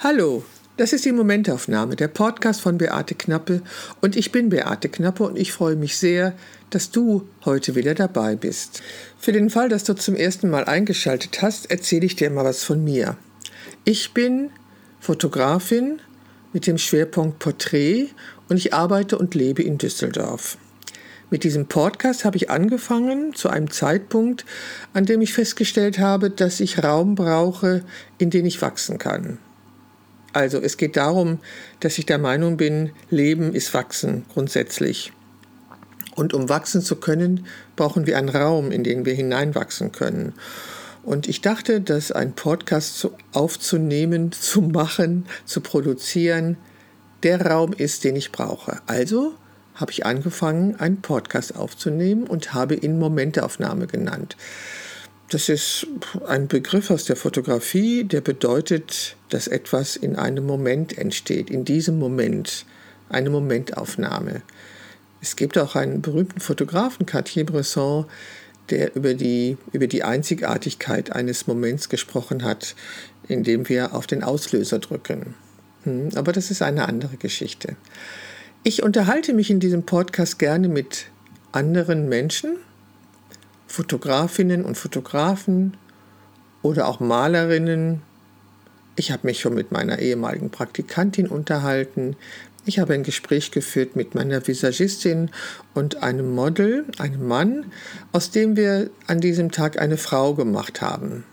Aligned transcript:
Hallo, 0.00 0.44
das 0.76 0.92
ist 0.92 1.06
die 1.06 1.10
Momentaufnahme, 1.10 1.96
der 1.96 2.06
Podcast 2.06 2.60
von 2.60 2.78
Beate 2.78 3.16
Knappe 3.16 3.62
und 4.00 4.14
ich 4.14 4.30
bin 4.30 4.48
Beate 4.48 4.88
Knappe 4.88 5.24
und 5.24 5.36
ich 5.36 5.50
freue 5.50 5.74
mich 5.74 5.96
sehr, 5.96 6.34
dass 6.70 6.92
du 6.92 7.26
heute 7.44 7.74
wieder 7.74 7.96
dabei 7.96 8.36
bist. 8.36 8.80
Für 9.18 9.32
den 9.32 9.50
Fall, 9.50 9.68
dass 9.68 9.82
du 9.82 9.94
zum 9.94 10.14
ersten 10.14 10.50
Mal 10.50 10.66
eingeschaltet 10.66 11.42
hast, 11.42 11.68
erzähle 11.72 12.06
ich 12.06 12.14
dir 12.14 12.30
mal 12.30 12.44
was 12.44 12.62
von 12.62 12.84
mir. 12.84 13.16
Ich 13.84 14.14
bin 14.14 14.50
Fotografin 15.00 15.98
mit 16.52 16.68
dem 16.68 16.78
Schwerpunkt 16.78 17.40
Porträt 17.40 18.10
und 18.48 18.56
ich 18.56 18.72
arbeite 18.72 19.18
und 19.18 19.34
lebe 19.34 19.64
in 19.64 19.78
Düsseldorf. 19.78 20.58
Mit 21.28 21.42
diesem 21.42 21.66
Podcast 21.66 22.24
habe 22.24 22.36
ich 22.36 22.50
angefangen 22.50 23.34
zu 23.34 23.48
einem 23.48 23.72
Zeitpunkt, 23.72 24.44
an 24.92 25.06
dem 25.06 25.22
ich 25.22 25.32
festgestellt 25.32 25.98
habe, 25.98 26.30
dass 26.30 26.60
ich 26.60 26.84
Raum 26.84 27.16
brauche, 27.16 27.82
in 28.18 28.30
den 28.30 28.46
ich 28.46 28.62
wachsen 28.62 28.98
kann. 28.98 29.38
Also 30.38 30.60
es 30.60 30.76
geht 30.76 30.96
darum, 30.96 31.40
dass 31.80 31.98
ich 31.98 32.06
der 32.06 32.18
Meinung 32.18 32.56
bin, 32.56 32.92
Leben 33.10 33.56
ist 33.56 33.74
Wachsen 33.74 34.24
grundsätzlich. 34.32 35.12
Und 36.14 36.32
um 36.32 36.48
wachsen 36.48 36.80
zu 36.80 36.94
können, 36.94 37.44
brauchen 37.74 38.06
wir 38.06 38.16
einen 38.16 38.28
Raum, 38.28 38.70
in 38.70 38.84
den 38.84 39.04
wir 39.04 39.14
hineinwachsen 39.14 39.90
können. 39.90 40.34
Und 41.02 41.28
ich 41.28 41.40
dachte, 41.40 41.80
dass 41.80 42.12
ein 42.12 42.34
Podcast 42.34 43.08
aufzunehmen, 43.32 44.30
zu 44.30 44.60
machen, 44.60 45.26
zu 45.44 45.60
produzieren, 45.60 46.56
der 47.24 47.44
Raum 47.44 47.72
ist, 47.72 48.04
den 48.04 48.14
ich 48.14 48.30
brauche. 48.30 48.80
Also 48.86 49.34
habe 49.74 49.90
ich 49.90 50.06
angefangen, 50.06 50.76
einen 50.76 51.02
Podcast 51.02 51.56
aufzunehmen 51.56 52.28
und 52.28 52.54
habe 52.54 52.76
ihn 52.76 53.00
Momentaufnahme 53.00 53.88
genannt. 53.88 54.36
Das 55.30 55.50
ist 55.50 55.86
ein 56.26 56.48
Begriff 56.48 56.90
aus 56.90 57.04
der 57.04 57.16
Fotografie, 57.16 58.04
der 58.04 58.22
bedeutet, 58.22 59.16
dass 59.28 59.46
etwas 59.46 59.96
in 59.96 60.16
einem 60.16 60.46
Moment 60.46 60.96
entsteht, 60.96 61.50
in 61.50 61.66
diesem 61.66 61.98
Moment, 61.98 62.64
eine 63.10 63.28
Momentaufnahme. 63.28 64.42
Es 65.20 65.36
gibt 65.36 65.58
auch 65.58 65.76
einen 65.76 66.00
berühmten 66.00 66.40
Fotografen, 66.40 67.04
Cartier-Bresson, 67.04 68.06
der 68.70 68.96
über 68.96 69.14
die, 69.14 69.58
über 69.72 69.86
die 69.86 70.02
Einzigartigkeit 70.02 71.12
eines 71.12 71.46
Moments 71.46 71.88
gesprochen 71.88 72.42
hat, 72.42 72.74
indem 73.28 73.68
wir 73.68 73.94
auf 73.94 74.06
den 74.06 74.22
Auslöser 74.22 74.78
drücken. 74.78 75.34
Hm, 75.84 76.10
aber 76.14 76.32
das 76.32 76.50
ist 76.50 76.62
eine 76.62 76.88
andere 76.88 77.16
Geschichte. 77.16 77.76
Ich 78.62 78.82
unterhalte 78.82 79.34
mich 79.34 79.50
in 79.50 79.60
diesem 79.60 79.84
Podcast 79.84 80.38
gerne 80.38 80.68
mit 80.68 81.06
anderen 81.52 82.08
Menschen, 82.08 82.56
Fotografinnen 83.68 84.64
und 84.64 84.76
Fotografen 84.76 85.76
oder 86.62 86.88
auch 86.88 86.98
Malerinnen. 86.98 88.02
Ich 88.96 89.12
habe 89.12 89.26
mich 89.26 89.40
schon 89.40 89.54
mit 89.54 89.70
meiner 89.70 90.00
ehemaligen 90.00 90.50
Praktikantin 90.50 91.28
unterhalten. 91.28 92.16
Ich 92.64 92.78
habe 92.78 92.94
ein 92.94 93.04
Gespräch 93.04 93.50
geführt 93.50 93.94
mit 93.94 94.14
meiner 94.14 94.46
Visagistin 94.46 95.30
und 95.74 96.02
einem 96.02 96.34
Model, 96.34 96.86
einem 96.98 97.28
Mann, 97.28 97.66
aus 98.12 98.30
dem 98.30 98.56
wir 98.56 98.90
an 99.06 99.20
diesem 99.20 99.52
Tag 99.52 99.80
eine 99.80 99.96
Frau 99.96 100.34
gemacht 100.34 100.82
haben. 100.82 101.24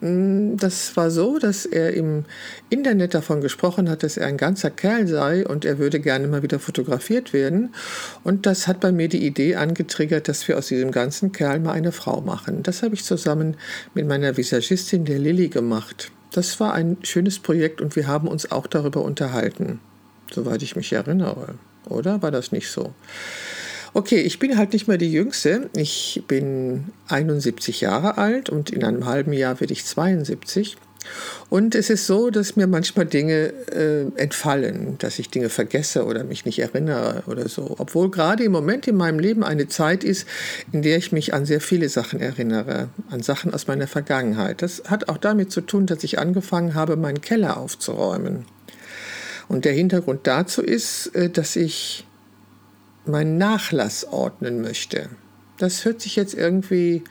Mm, 0.00 0.56
das 0.56 0.96
war 0.96 1.10
so, 1.10 1.38
dass 1.38 1.64
er 1.66 1.94
im 1.94 2.24
Internet 2.70 3.14
davon 3.14 3.40
gesprochen 3.40 3.88
hat, 3.88 4.02
dass 4.02 4.16
er 4.16 4.26
ein 4.26 4.36
ganzer 4.36 4.70
Kerl 4.70 5.06
sei 5.06 5.46
und 5.46 5.64
er 5.64 5.78
würde 5.78 6.00
gerne 6.00 6.26
mal 6.26 6.42
wieder 6.42 6.58
fotografiert 6.58 7.32
werden. 7.32 7.74
Und 8.24 8.46
das 8.46 8.68
hat 8.68 8.80
bei 8.80 8.92
mir 8.92 9.08
die 9.08 9.26
Idee 9.26 9.56
angetriggert, 9.56 10.28
dass 10.28 10.46
wir 10.48 10.58
aus 10.58 10.68
diesem 10.68 10.90
ganzen 10.90 11.32
Kerl 11.32 11.60
mal 11.60 11.72
eine 11.72 11.92
Frau 11.92 12.20
machen. 12.20 12.62
Das 12.62 12.82
habe 12.82 12.94
ich 12.94 13.04
zusammen 13.04 13.56
mit 13.94 14.06
meiner 14.06 14.36
Visagistin, 14.36 15.04
der 15.04 15.18
Lilly, 15.18 15.48
gemacht. 15.48 16.10
Das 16.32 16.60
war 16.60 16.74
ein 16.74 16.98
schönes 17.02 17.38
Projekt 17.38 17.80
und 17.80 17.96
wir 17.96 18.06
haben 18.06 18.28
uns 18.28 18.50
auch 18.50 18.66
darüber 18.66 19.02
unterhalten, 19.02 19.80
soweit 20.30 20.62
ich 20.62 20.76
mich 20.76 20.92
erinnere. 20.92 21.54
Oder 21.88 22.20
war 22.20 22.30
das 22.30 22.52
nicht 22.52 22.68
so? 22.68 22.92
Okay, 23.96 24.20
ich 24.20 24.38
bin 24.38 24.58
halt 24.58 24.74
nicht 24.74 24.88
mehr 24.88 24.98
die 24.98 25.10
Jüngste. 25.10 25.70
Ich 25.74 26.22
bin 26.28 26.84
71 27.08 27.80
Jahre 27.80 28.18
alt 28.18 28.50
und 28.50 28.68
in 28.68 28.84
einem 28.84 29.06
halben 29.06 29.32
Jahr 29.32 29.58
werde 29.58 29.72
ich 29.72 29.86
72. 29.86 30.76
Und 31.48 31.74
es 31.74 31.88
ist 31.88 32.06
so, 32.06 32.28
dass 32.28 32.56
mir 32.56 32.66
manchmal 32.66 33.06
Dinge 33.06 33.54
äh, 33.72 34.04
entfallen, 34.20 34.98
dass 34.98 35.18
ich 35.18 35.30
Dinge 35.30 35.48
vergesse 35.48 36.04
oder 36.04 36.24
mich 36.24 36.44
nicht 36.44 36.58
erinnere 36.58 37.22
oder 37.26 37.48
so. 37.48 37.74
Obwohl 37.78 38.10
gerade 38.10 38.44
im 38.44 38.52
Moment 38.52 38.86
in 38.86 38.96
meinem 38.96 39.18
Leben 39.18 39.42
eine 39.42 39.66
Zeit 39.66 40.04
ist, 40.04 40.28
in 40.72 40.82
der 40.82 40.98
ich 40.98 41.10
mich 41.10 41.32
an 41.32 41.46
sehr 41.46 41.62
viele 41.62 41.88
Sachen 41.88 42.20
erinnere, 42.20 42.90
an 43.08 43.22
Sachen 43.22 43.54
aus 43.54 43.66
meiner 43.66 43.86
Vergangenheit. 43.86 44.60
Das 44.60 44.82
hat 44.88 45.08
auch 45.08 45.16
damit 45.16 45.50
zu 45.50 45.62
tun, 45.62 45.86
dass 45.86 46.04
ich 46.04 46.18
angefangen 46.18 46.74
habe, 46.74 46.96
meinen 46.96 47.22
Keller 47.22 47.56
aufzuräumen. 47.56 48.44
Und 49.48 49.64
der 49.64 49.72
Hintergrund 49.72 50.26
dazu 50.26 50.60
ist, 50.60 51.14
äh, 51.14 51.30
dass 51.30 51.56
ich 51.56 52.05
meinen 53.08 53.38
Nachlass 53.38 54.04
ordnen 54.04 54.60
möchte. 54.60 55.08
Das 55.58 55.84
hört 55.84 56.00
sich 56.02 56.16
jetzt 56.16 56.34
irgendwie 56.34 57.02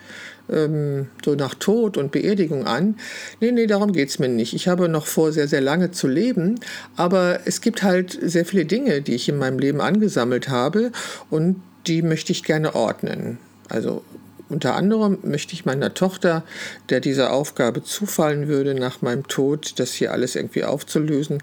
ähm, 0.49 1.07
so 1.23 1.35
nach 1.35 1.55
Tod 1.55 1.97
und 1.97 2.11
Beerdigung 2.11 2.65
an. 2.65 2.97
Nee, 3.39 3.51
nee, 3.51 3.67
darum 3.67 3.91
geht 3.91 4.09
es 4.09 4.19
mir 4.19 4.27
nicht. 4.27 4.53
Ich 4.53 4.67
habe 4.67 4.87
noch 4.89 5.07
vor, 5.07 5.31
sehr, 5.31 5.47
sehr 5.47 5.61
lange 5.61 5.91
zu 5.91 6.07
leben, 6.07 6.59
aber 6.95 7.39
es 7.45 7.61
gibt 7.61 7.83
halt 7.83 8.17
sehr 8.21 8.45
viele 8.45 8.65
Dinge, 8.65 9.01
die 9.01 9.15
ich 9.15 9.29
in 9.29 9.37
meinem 9.37 9.59
Leben 9.59 9.81
angesammelt 9.81 10.49
habe 10.49 10.91
und 11.29 11.61
die 11.87 12.01
möchte 12.01 12.31
ich 12.31 12.43
gerne 12.43 12.75
ordnen. 12.75 13.37
Also 13.69 14.03
unter 14.47 14.75
anderem 14.75 15.17
möchte 15.23 15.53
ich 15.53 15.65
meiner 15.65 15.95
Tochter, 15.95 16.43
der 16.89 16.99
diese 16.99 17.31
Aufgabe 17.31 17.83
zufallen 17.83 18.47
würde, 18.47 18.75
nach 18.75 19.01
meinem 19.01 19.27
Tod, 19.27 19.79
das 19.79 19.93
hier 19.93 20.11
alles 20.11 20.35
irgendwie 20.35 20.63
aufzulösen, 20.63 21.41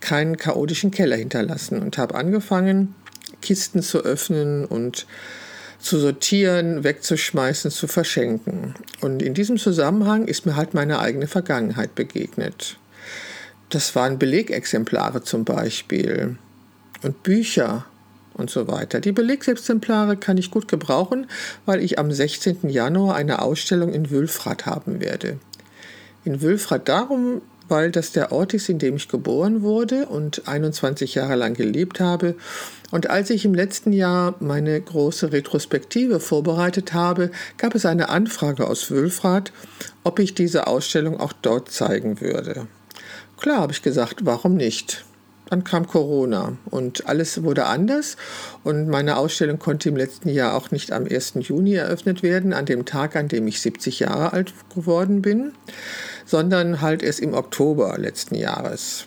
keinen 0.00 0.36
chaotischen 0.36 0.92
Keller 0.92 1.16
hinterlassen 1.16 1.82
und 1.82 1.98
habe 1.98 2.14
angefangen, 2.14 2.94
Kisten 3.42 3.82
zu 3.82 3.98
öffnen 3.98 4.64
und 4.64 5.06
zu 5.78 5.98
sortieren, 5.98 6.84
wegzuschmeißen, 6.84 7.70
zu 7.70 7.86
verschenken. 7.86 8.74
Und 9.00 9.22
in 9.22 9.34
diesem 9.34 9.56
Zusammenhang 9.56 10.26
ist 10.26 10.46
mir 10.46 10.56
halt 10.56 10.74
meine 10.74 10.98
eigene 10.98 11.26
Vergangenheit 11.26 11.94
begegnet. 11.94 12.76
Das 13.68 13.94
waren 13.94 14.18
Belegexemplare 14.18 15.22
zum 15.22 15.44
Beispiel 15.44 16.36
und 17.02 17.22
Bücher 17.22 17.86
und 18.34 18.50
so 18.50 18.68
weiter. 18.68 19.00
Die 19.00 19.12
Belegexemplare 19.12 20.16
kann 20.16 20.38
ich 20.38 20.50
gut 20.50 20.68
gebrauchen, 20.68 21.26
weil 21.64 21.82
ich 21.82 21.98
am 21.98 22.12
16. 22.12 22.68
Januar 22.68 23.16
eine 23.16 23.42
Ausstellung 23.42 23.92
in 23.92 24.10
Wülfrath 24.10 24.66
haben 24.66 25.00
werde. 25.00 25.38
In 26.24 26.42
Wülfrath 26.42 26.88
darum, 26.88 27.42
weil 27.68 27.90
das 27.90 28.12
der 28.12 28.32
Ort 28.32 28.54
ist, 28.54 28.68
in 28.68 28.78
dem 28.78 28.96
ich 28.96 29.08
geboren 29.08 29.62
wurde 29.62 30.06
und 30.06 30.46
21 30.46 31.14
Jahre 31.14 31.34
lang 31.34 31.54
gelebt 31.54 32.00
habe. 32.00 32.36
Und 32.90 33.10
als 33.10 33.30
ich 33.30 33.44
im 33.44 33.54
letzten 33.54 33.92
Jahr 33.92 34.36
meine 34.38 34.80
große 34.80 35.32
Retrospektive 35.32 36.20
vorbereitet 36.20 36.92
habe, 36.92 37.30
gab 37.58 37.74
es 37.74 37.84
eine 37.84 38.08
Anfrage 38.08 38.66
aus 38.66 38.90
Wülfrath, 38.90 39.52
ob 40.04 40.18
ich 40.18 40.34
diese 40.34 40.66
Ausstellung 40.66 41.18
auch 41.18 41.32
dort 41.32 41.70
zeigen 41.70 42.20
würde. 42.20 42.68
Klar, 43.38 43.58
habe 43.58 43.72
ich 43.72 43.82
gesagt, 43.82 44.24
warum 44.24 44.56
nicht? 44.56 45.04
Dann 45.48 45.62
kam 45.62 45.86
Corona 45.86 46.56
und 46.70 47.06
alles 47.06 47.42
wurde 47.44 47.66
anders 47.66 48.16
und 48.64 48.88
meine 48.88 49.16
Ausstellung 49.16 49.60
konnte 49.60 49.88
im 49.88 49.96
letzten 49.96 50.28
Jahr 50.28 50.54
auch 50.54 50.72
nicht 50.72 50.90
am 50.90 51.06
1. 51.06 51.34
Juni 51.40 51.74
eröffnet 51.74 52.24
werden, 52.24 52.52
an 52.52 52.66
dem 52.66 52.84
Tag, 52.84 53.14
an 53.14 53.28
dem 53.28 53.46
ich 53.46 53.60
70 53.60 54.00
Jahre 54.00 54.32
alt 54.32 54.54
geworden 54.74 55.22
bin, 55.22 55.52
sondern 56.24 56.80
halt 56.80 57.02
erst 57.02 57.20
im 57.20 57.34
Oktober 57.34 57.96
letzten 57.96 58.34
Jahres. 58.34 59.06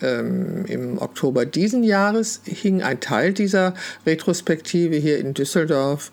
Ähm, 0.00 0.64
Im 0.66 0.98
Oktober 0.98 1.46
diesen 1.46 1.84
Jahres 1.84 2.40
hing 2.44 2.82
ein 2.82 3.00
Teil 3.00 3.32
dieser 3.32 3.74
Retrospektive 4.06 4.96
hier 4.96 5.18
in 5.18 5.34
Düsseldorf 5.34 6.10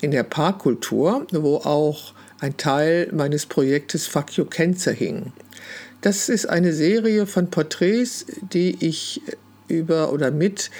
in 0.00 0.10
der 0.10 0.24
Parkkultur, 0.24 1.26
wo 1.30 1.56
auch 1.56 2.14
ein 2.40 2.56
Teil 2.56 3.08
meines 3.12 3.46
Projektes 3.46 4.06
Fuck 4.06 4.32
You 4.32 4.44
Cancer 4.44 4.92
hing. 4.92 5.32
Das 6.00 6.28
ist 6.28 6.46
eine 6.48 6.72
Serie 6.72 7.26
von 7.26 7.50
Porträts, 7.50 8.24
die 8.52 8.76
ich 8.80 9.20
über 9.68 10.12
oder 10.12 10.30
mit 10.30 10.70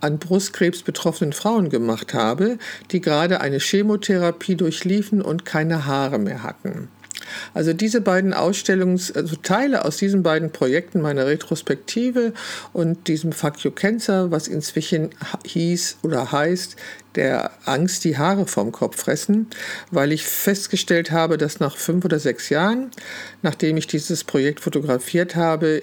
an 0.00 0.18
Brustkrebs 0.18 0.82
betroffenen 0.82 1.32
Frauen 1.32 1.68
gemacht 1.68 2.12
habe, 2.14 2.58
die 2.90 3.00
gerade 3.00 3.40
eine 3.40 3.58
Chemotherapie 3.58 4.56
durchliefen 4.56 5.22
und 5.22 5.44
keine 5.44 5.86
Haare 5.86 6.18
mehr 6.18 6.42
hatten. 6.42 6.88
Also 7.54 7.72
diese 7.72 8.00
beiden 8.00 8.34
Ausstellungs, 8.34 9.12
also 9.12 9.36
Teile 9.36 9.84
aus 9.84 9.96
diesen 9.96 10.22
beiden 10.22 10.50
Projekten 10.50 11.00
meiner 11.00 11.26
Retrospektive 11.26 12.32
und 12.72 13.08
diesem 13.08 13.32
Fuck 13.32 13.64
You 13.64 13.70
Cancer, 13.70 14.30
was 14.30 14.48
inzwischen 14.48 15.10
hieß 15.44 15.98
oder 16.02 16.32
heißt, 16.32 16.76
der 17.14 17.50
Angst 17.64 18.04
die 18.04 18.16
Haare 18.16 18.46
vom 18.46 18.72
Kopf 18.72 18.98
fressen, 18.98 19.48
weil 19.90 20.12
ich 20.12 20.24
festgestellt 20.24 21.10
habe, 21.10 21.38
dass 21.38 21.60
nach 21.60 21.76
fünf 21.76 22.04
oder 22.04 22.18
sechs 22.18 22.48
Jahren, 22.48 22.90
nachdem 23.42 23.76
ich 23.76 23.86
dieses 23.86 24.24
Projekt 24.24 24.60
fotografiert 24.60 25.36
habe, 25.36 25.82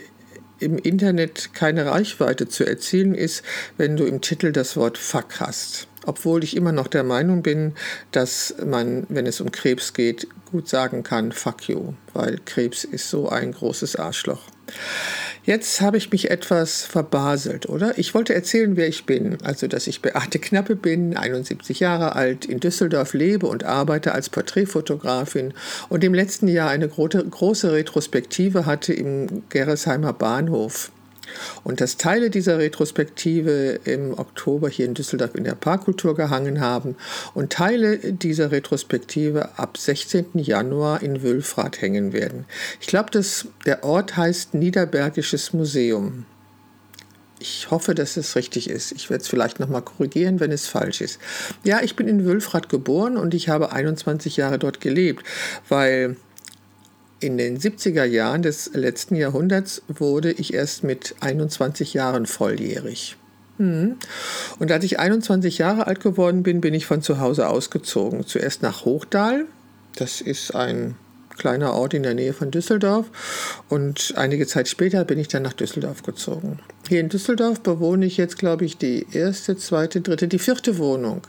im 0.59 0.77
Internet 0.77 1.53
keine 1.53 1.85
Reichweite 1.85 2.49
zu 2.49 2.65
erzielen 2.65 3.15
ist, 3.15 3.43
wenn 3.77 3.95
du 3.95 4.05
im 4.05 4.21
Titel 4.21 4.51
das 4.51 4.75
Wort 4.75 4.97
Fuck 4.97 5.39
hast 5.39 5.87
obwohl 6.09 6.43
ich 6.43 6.57
immer 6.57 6.71
noch 6.71 6.87
der 6.87 7.03
Meinung 7.03 7.43
bin, 7.43 7.73
dass 8.11 8.55
man, 8.65 9.05
wenn 9.09 9.27
es 9.27 9.39
um 9.39 9.51
Krebs 9.51 9.93
geht, 9.93 10.27
gut 10.51 10.67
sagen 10.67 11.03
kann, 11.03 11.31
fuck 11.31 11.69
you, 11.69 11.93
weil 12.13 12.39
Krebs 12.45 12.83
ist 12.83 13.09
so 13.09 13.29
ein 13.29 13.51
großes 13.51 13.95
Arschloch. 13.95 14.41
Jetzt 15.43 15.81
habe 15.81 15.97
ich 15.97 16.11
mich 16.11 16.29
etwas 16.29 16.81
verbaselt, 16.83 17.69
oder? 17.69 17.97
Ich 17.97 18.13
wollte 18.13 18.33
erzählen, 18.33 18.75
wer 18.75 18.87
ich 18.87 19.05
bin. 19.05 19.37
Also, 19.43 19.67
dass 19.67 19.87
ich 19.87 20.01
Beate 20.01 20.39
Knappe 20.39 20.75
bin, 20.75 21.15
71 21.15 21.79
Jahre 21.79 22.15
alt, 22.15 22.45
in 22.45 22.59
Düsseldorf 22.59 23.13
lebe 23.13 23.47
und 23.47 23.63
arbeite 23.63 24.11
als 24.11 24.29
Porträtfotografin 24.29 25.53
und 25.89 26.03
im 26.03 26.13
letzten 26.13 26.47
Jahr 26.47 26.69
eine 26.69 26.87
große 26.87 27.71
Retrospektive 27.71 28.65
hatte 28.65 28.93
im 28.93 29.43
Gerresheimer 29.49 30.13
Bahnhof. 30.13 30.91
Und 31.63 31.81
dass 31.81 31.97
Teile 31.97 32.29
dieser 32.29 32.59
Retrospektive 32.59 33.79
im 33.83 34.17
Oktober 34.17 34.69
hier 34.69 34.85
in 34.85 34.93
Düsseldorf 34.93 35.35
in 35.35 35.43
der 35.43 35.55
Parkkultur 35.55 36.15
gehangen 36.15 36.61
haben 36.61 36.95
und 37.33 37.51
Teile 37.51 37.97
dieser 37.97 38.51
Retrospektive 38.51 39.57
ab 39.57 39.77
16. 39.77 40.25
Januar 40.35 41.01
in 41.01 41.21
Wülfrath 41.21 41.81
hängen 41.81 42.13
werden. 42.13 42.45
Ich 42.79 42.87
glaube, 42.87 43.11
der 43.65 43.83
Ort 43.83 44.17
heißt 44.17 44.53
Niederbergisches 44.53 45.53
Museum. 45.53 46.25
Ich 47.41 47.71
hoffe, 47.71 47.95
dass 47.95 48.17
es 48.17 48.35
richtig 48.35 48.69
ist. 48.69 48.91
Ich 48.91 49.09
werde 49.09 49.21
es 49.21 49.29
vielleicht 49.29 49.61
nochmal 49.61 49.81
korrigieren, 49.81 50.41
wenn 50.41 50.51
es 50.51 50.67
falsch 50.67 50.99
ist. 50.99 51.19
Ja, 51.63 51.81
ich 51.81 51.95
bin 51.95 52.09
in 52.09 52.25
Wülfrath 52.25 52.67
geboren 52.67 53.15
und 53.15 53.33
ich 53.33 53.47
habe 53.47 53.71
21 53.71 54.35
Jahre 54.35 54.59
dort 54.59 54.81
gelebt, 54.81 55.25
weil 55.69 56.17
in 57.19 57.37
den 57.37 57.59
70er 57.59 58.05
Jahren 58.05 58.41
des 58.41 58.71
letzten 58.73 59.15
Jahrhunderts 59.15 59.81
wurde 59.87 60.31
ich 60.31 60.53
erst 60.53 60.83
mit 60.83 61.15
21 61.19 61.93
Jahren 61.93 62.25
volljährig. 62.25 63.17
Hm. 63.57 63.97
Und 64.59 64.71
als 64.71 64.85
ich 64.85 64.99
21 64.99 65.57
Jahre 65.57 65.87
alt 65.87 65.99
geworden 65.99 66.43
bin, 66.43 66.61
bin 66.61 66.73
ich 66.73 66.85
von 66.85 67.01
zu 67.01 67.19
Hause 67.19 67.49
ausgezogen. 67.49 68.25
Zuerst 68.25 68.61
nach 68.61 68.85
Hochdahl. 68.85 69.45
Das 69.95 70.21
ist 70.21 70.55
ein 70.55 70.95
kleiner 71.39 71.73
Ort 71.73 71.95
in 71.95 72.03
der 72.03 72.13
Nähe 72.13 72.33
von 72.33 72.51
Düsseldorf. 72.51 73.07
Und 73.69 74.13
einige 74.15 74.45
Zeit 74.45 74.67
später 74.67 75.03
bin 75.05 75.17
ich 75.17 75.27
dann 75.27 75.41
nach 75.41 75.53
Düsseldorf 75.53 76.03
gezogen. 76.03 76.59
Hier 76.87 76.99
in 76.99 77.09
Düsseldorf 77.09 77.61
bewohne 77.61 78.05
ich 78.05 78.17
jetzt, 78.17 78.37
glaube 78.37 78.65
ich, 78.65 78.77
die 78.77 79.07
erste, 79.11 79.57
zweite, 79.57 80.01
dritte, 80.01 80.27
die 80.27 80.39
vierte 80.39 80.77
Wohnung 80.77 81.21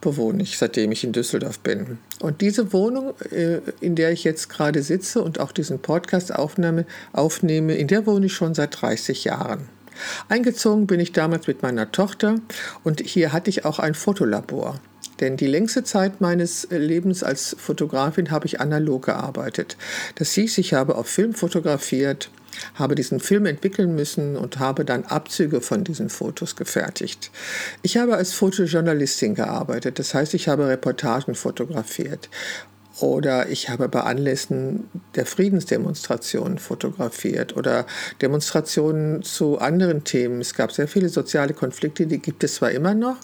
bewohne 0.00 0.42
ich, 0.42 0.58
seitdem 0.58 0.92
ich 0.92 1.02
in 1.02 1.12
Düsseldorf 1.12 1.58
bin. 1.58 1.98
Und 2.20 2.40
diese 2.40 2.72
Wohnung, 2.72 3.14
äh, 3.30 3.60
in 3.80 3.96
der 3.96 4.12
ich 4.12 4.22
jetzt 4.22 4.48
gerade 4.48 4.82
sitze 4.82 5.22
und 5.22 5.40
auch 5.40 5.52
diesen 5.52 5.80
Podcast 5.80 6.34
aufnehme, 6.34 6.86
aufnehme 7.12 7.74
in 7.74 7.88
der 7.88 8.06
wohne 8.06 8.26
ich 8.26 8.34
schon 8.34 8.54
seit 8.54 8.80
30 8.80 9.24
Jahren. 9.24 9.68
Eingezogen 10.28 10.86
bin 10.86 11.00
ich 11.00 11.12
damals 11.12 11.46
mit 11.46 11.62
meiner 11.62 11.90
Tochter 11.90 12.36
und 12.84 13.00
hier 13.00 13.32
hatte 13.32 13.50
ich 13.50 13.64
auch 13.64 13.78
ein 13.78 13.94
Fotolabor. 13.94 14.80
Denn 15.20 15.36
die 15.36 15.46
längste 15.46 15.84
Zeit 15.84 16.20
meines 16.20 16.68
Lebens 16.70 17.22
als 17.22 17.56
Fotografin 17.58 18.30
habe 18.30 18.46
ich 18.46 18.60
analog 18.60 19.06
gearbeitet. 19.06 19.76
Das 20.16 20.32
hieß, 20.32 20.58
ich 20.58 20.74
habe 20.74 20.96
auf 20.96 21.06
Film 21.06 21.34
fotografiert, 21.34 22.30
habe 22.74 22.94
diesen 22.94 23.20
Film 23.20 23.46
entwickeln 23.46 23.94
müssen 23.94 24.36
und 24.36 24.58
habe 24.58 24.84
dann 24.84 25.04
Abzüge 25.04 25.60
von 25.60 25.84
diesen 25.84 26.08
Fotos 26.10 26.56
gefertigt. 26.56 27.30
Ich 27.82 27.96
habe 27.96 28.16
als 28.16 28.32
Fotojournalistin 28.32 29.34
gearbeitet, 29.34 29.98
das 29.98 30.14
heißt, 30.14 30.34
ich 30.34 30.48
habe 30.48 30.68
Reportagen 30.68 31.34
fotografiert 31.34 32.28
oder 33.00 33.48
ich 33.50 33.68
habe 33.68 33.88
bei 33.88 34.00
Anlässen 34.00 34.88
der 35.16 35.26
Friedensdemonstrationen 35.26 36.58
fotografiert 36.58 37.56
oder 37.56 37.86
Demonstrationen 38.22 39.22
zu 39.22 39.58
anderen 39.58 40.04
Themen. 40.04 40.40
Es 40.40 40.54
gab 40.54 40.72
sehr 40.72 40.88
viele 40.88 41.10
soziale 41.10 41.52
Konflikte, 41.52 42.06
die 42.06 42.18
gibt 42.18 42.42
es 42.42 42.54
zwar 42.54 42.70
immer 42.70 42.94
noch, 42.94 43.16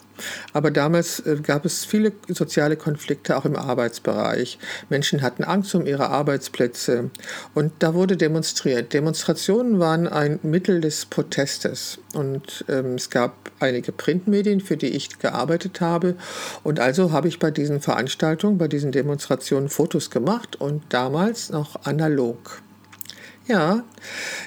aber 0.53 0.69
damals 0.69 1.19
äh, 1.21 1.37
gab 1.41 1.65
es 1.65 1.85
viele 1.85 2.11
soziale 2.27 2.75
Konflikte 2.75 3.35
auch 3.35 3.45
im 3.45 3.55
Arbeitsbereich. 3.55 4.59
Menschen 4.89 5.23
hatten 5.23 5.43
Angst 5.43 5.73
um 5.73 5.87
ihre 5.87 6.09
Arbeitsplätze 6.09 7.09
und 7.55 7.71
da 7.79 7.95
wurde 7.95 8.15
demonstriert. 8.15 8.93
Demonstrationen 8.93 9.79
waren 9.79 10.07
ein 10.07 10.39
Mittel 10.43 10.81
des 10.81 11.05
Protestes 11.05 11.97
und 12.13 12.63
ähm, 12.69 12.95
es 12.95 13.09
gab 13.09 13.51
einige 13.59 13.91
Printmedien, 13.91 14.61
für 14.61 14.77
die 14.77 14.89
ich 14.89 15.17
gearbeitet 15.17 15.81
habe 15.81 16.15
und 16.63 16.79
also 16.79 17.11
habe 17.11 17.27
ich 17.27 17.39
bei 17.39 17.49
diesen 17.49 17.81
Veranstaltungen, 17.81 18.59
bei 18.59 18.67
diesen 18.67 18.91
Demonstrationen 18.91 19.62
Fotos 19.69 20.09
gemacht 20.09 20.55
und 20.59 20.83
damals 20.89 21.49
noch 21.49 21.85
analog. 21.85 22.61
Ja, 23.45 23.83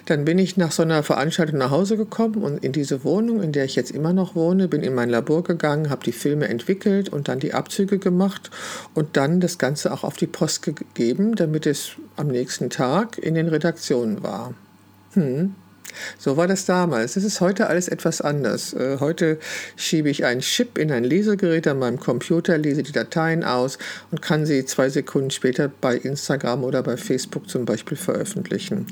dann 0.07 0.25
bin 0.25 0.39
ich 0.39 0.57
nach 0.57 0.73
so 0.73 0.83
einer 0.83 1.03
Veranstaltung 1.03 1.59
nach 1.59 1.71
Hause 1.71 1.99
gekommen 1.99 2.37
und 2.43 2.65
in 2.65 2.73
diese 2.73 3.05
Wohnung, 3.05 3.43
in 3.43 3.53
der 3.53 3.67
ich 3.67 3.77
jetzt 3.77 3.91
immer 3.91 4.15
noch 4.15 4.35
wohne, 4.35 4.69
bin 4.69 4.83
in 4.83 4.95
mein 4.95 5.11
Labor 5.11 5.45
gegangen, 5.45 5.91
habe 5.91 6.03
die 6.03 6.13
Filme 6.13 6.49
entwickelt 6.49 7.11
und 7.11 7.29
dann 7.29 7.39
die 7.39 7.53
Abzüge 7.53 7.99
gemacht 7.99 8.51
und 8.95 9.19
dann 9.19 9.41
das 9.41 9.59
Ganze 9.59 9.93
auch 9.93 10.03
auf 10.03 10.17
die 10.17 10.27
Post 10.27 10.63
gegeben, 10.63 11.35
damit 11.35 11.67
es 11.67 11.93
am 12.17 12.29
nächsten 12.29 12.71
Tag 12.71 13.19
in 13.19 13.35
den 13.35 13.49
Redaktionen 13.49 14.23
war. 14.23 14.55
Hm. 15.13 15.55
So 16.19 16.37
war 16.37 16.47
das 16.47 16.65
damals. 16.65 17.17
Es 17.17 17.25
ist 17.25 17.41
heute 17.41 17.69
alles 17.69 17.89
etwas 17.89 18.21
anders. 18.21 18.73
Äh, 18.75 18.99
heute 19.01 19.39
schiebe 19.77 20.11
ich 20.11 20.25
einen 20.25 20.41
Chip 20.41 20.79
in 20.79 20.93
ein 20.93 21.05
Lesegerät 21.05 21.67
an 21.67 21.79
meinem 21.79 21.99
Computer, 21.99 22.59
lese 22.59 22.83
die 22.83 22.93
Dateien 22.93 23.45
aus 23.45 23.79
und 24.11 24.23
kann 24.23 24.47
sie 24.47 24.65
zwei 24.65 24.89
Sekunden 24.89 25.31
später 25.31 25.69
bei 25.69 25.97
Instagram 25.97 26.65
oder 26.65 26.83
bei 26.83 26.97
Facebook 26.97 27.49
zum 27.49 27.65
Beispiel 27.65 27.97
veröffentlichen. 27.97 28.87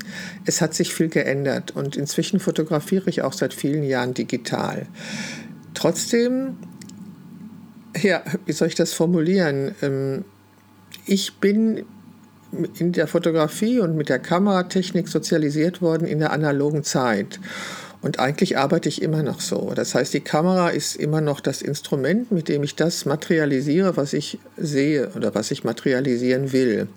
Es 0.45 0.61
hat 0.61 0.75
sich 0.75 0.95
viel 0.95 1.09
geändert 1.09 1.73
und 1.75 1.97
inzwischen 1.97 2.41
fotografiere 2.41 3.09
ich 3.11 3.23
auch 3.23 3.33
seit 3.33 3.55
vielen 3.55 3.85
Jahren 3.85 4.15
digital. 4.15 4.87
Trotzdem, 5.75 6.57
ja, 8.01 8.23
wie 8.47 8.53
soll 8.53 8.69
ich 8.69 8.75
das 8.75 8.93
formulieren? 8.93 9.75
Ähm, 9.83 10.25
ich 11.07 11.35
bin 11.35 11.85
in 12.79 12.93
der 12.93 13.07
Fotografie 13.07 13.81
und 13.81 13.97
mit 13.97 14.09
der 14.09 14.19
Kameratechnik 14.19 15.09
sozialisiert 15.09 15.83
worden 15.83 16.07
in 16.07 16.19
der 16.19 16.33
analogen 16.33 16.85
Zeit. 16.85 17.41
Und 18.05 18.19
eigentlich 18.19 18.59
arbeite 18.59 18.91
ich 18.91 19.01
immer 19.01 19.23
noch 19.23 19.41
so. 19.41 19.73
Das 19.75 19.95
heißt, 19.95 20.13
die 20.13 20.21
Kamera 20.21 20.69
ist 20.69 20.95
immer 20.95 21.23
noch 21.23 21.41
das 21.41 21.63
Instrument, 21.63 22.31
mit 22.31 22.51
dem 22.51 22.63
ich 22.63 22.77
das 22.77 23.07
materialisiere, 23.07 23.97
was 23.97 24.13
ich 24.13 24.39
sehe 24.59 25.09
oder 25.17 25.35
was 25.35 25.51
ich 25.51 25.65
materialisieren 25.65 26.53
will. 26.53 26.89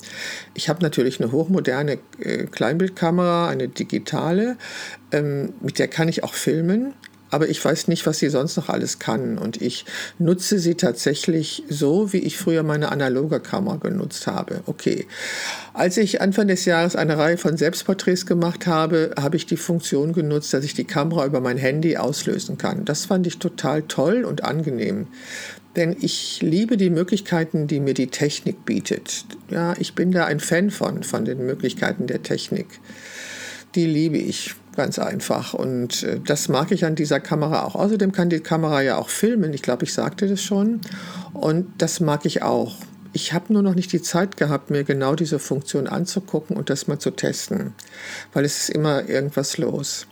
Ich 0.53 0.67
habe 0.67 0.83
natürlich 0.83 1.21
eine 1.21 1.31
hochmoderne 1.31 1.99
äh, 2.19 2.43
Kleinbildkamera, 2.47 3.47
eine 3.47 3.69
digitale, 3.69 4.57
ähm, 5.13 5.53
mit 5.61 5.79
der 5.79 5.87
kann 5.87 6.09
ich 6.09 6.25
auch 6.25 6.33
filmen 6.33 6.93
aber 7.29 7.49
ich 7.49 7.63
weiß 7.63 7.87
nicht, 7.87 8.05
was 8.05 8.19
sie 8.19 8.29
sonst 8.29 8.57
noch 8.57 8.69
alles 8.69 8.99
kann. 8.99 9.37
Und 9.37 9.61
ich 9.61 9.85
nutze 10.19 10.59
sie 10.59 10.75
tatsächlich 10.75 11.63
so, 11.69 12.13
wie 12.13 12.19
ich 12.19 12.37
früher 12.37 12.63
meine 12.63 12.91
analoge 12.91 13.39
Kamera 13.39 13.77
genutzt 13.77 14.27
habe. 14.27 14.61
Okay. 14.65 15.07
Als 15.73 15.97
ich 15.97 16.21
Anfang 16.21 16.47
des 16.47 16.65
Jahres 16.65 16.95
eine 16.95 17.17
Reihe 17.17 17.37
von 17.37 17.57
Selbstporträts 17.57 18.25
gemacht 18.25 18.67
habe, 18.67 19.13
habe 19.19 19.35
ich 19.35 19.45
die 19.45 19.57
Funktion 19.57 20.13
genutzt, 20.13 20.53
dass 20.53 20.63
ich 20.63 20.73
die 20.73 20.85
Kamera 20.85 21.25
über 21.25 21.41
mein 21.41 21.57
Handy 21.57 21.97
auslösen 21.97 22.57
kann. 22.57 22.85
Das 22.85 23.05
fand 23.05 23.27
ich 23.27 23.39
total 23.39 23.83
toll 23.83 24.23
und 24.23 24.43
angenehm. 24.43 25.07
Denn 25.75 25.95
ich 25.99 26.41
liebe 26.41 26.75
die 26.75 26.89
Möglichkeiten, 26.89 27.67
die 27.67 27.79
mir 27.79 27.93
die 27.93 28.07
Technik 28.07 28.65
bietet. 28.65 29.25
Ja, 29.51 29.75
ich 29.77 29.93
bin 29.93 30.11
da 30.11 30.25
ein 30.25 30.39
Fan 30.39 30.71
von, 30.71 31.03
von 31.03 31.23
den 31.23 31.45
Möglichkeiten 31.45 32.07
der 32.07 32.23
Technik. 32.23 32.79
Die 33.75 33.85
liebe 33.85 34.17
ich. 34.17 34.55
Ganz 34.77 34.99
einfach. 34.99 35.55
Und 35.55 36.03
äh, 36.03 36.19
das 36.23 36.49
mag 36.49 36.71
ich 36.71 36.85
an 36.85 36.93
dieser 36.93 37.19
Kamera 37.19 37.63
auch. 37.63 37.73
Außerdem 37.73 38.11
kann 38.11 38.29
die 38.29 38.41
Kamera 38.41 38.83
ja 38.83 38.97
auch 38.97 39.09
filmen. 39.09 39.51
Ich 39.53 39.63
glaube, 39.63 39.85
ich 39.85 39.93
sagte 39.93 40.27
das 40.27 40.39
schon. 40.39 40.81
Und 41.33 41.67
das 41.79 41.99
mag 41.99 42.27
ich 42.27 42.43
auch. 42.43 42.75
Ich 43.11 43.33
habe 43.33 43.51
nur 43.51 43.63
noch 43.63 43.73
nicht 43.73 43.91
die 43.91 44.03
Zeit 44.03 44.37
gehabt, 44.37 44.69
mir 44.69 44.83
genau 44.83 45.15
diese 45.15 45.39
Funktion 45.39 45.87
anzugucken 45.87 46.55
und 46.55 46.69
das 46.69 46.87
mal 46.87 46.99
zu 46.99 47.09
testen, 47.09 47.73
weil 48.33 48.45
es 48.45 48.59
ist 48.59 48.69
immer 48.69 49.09
irgendwas 49.09 49.57
los. 49.57 50.05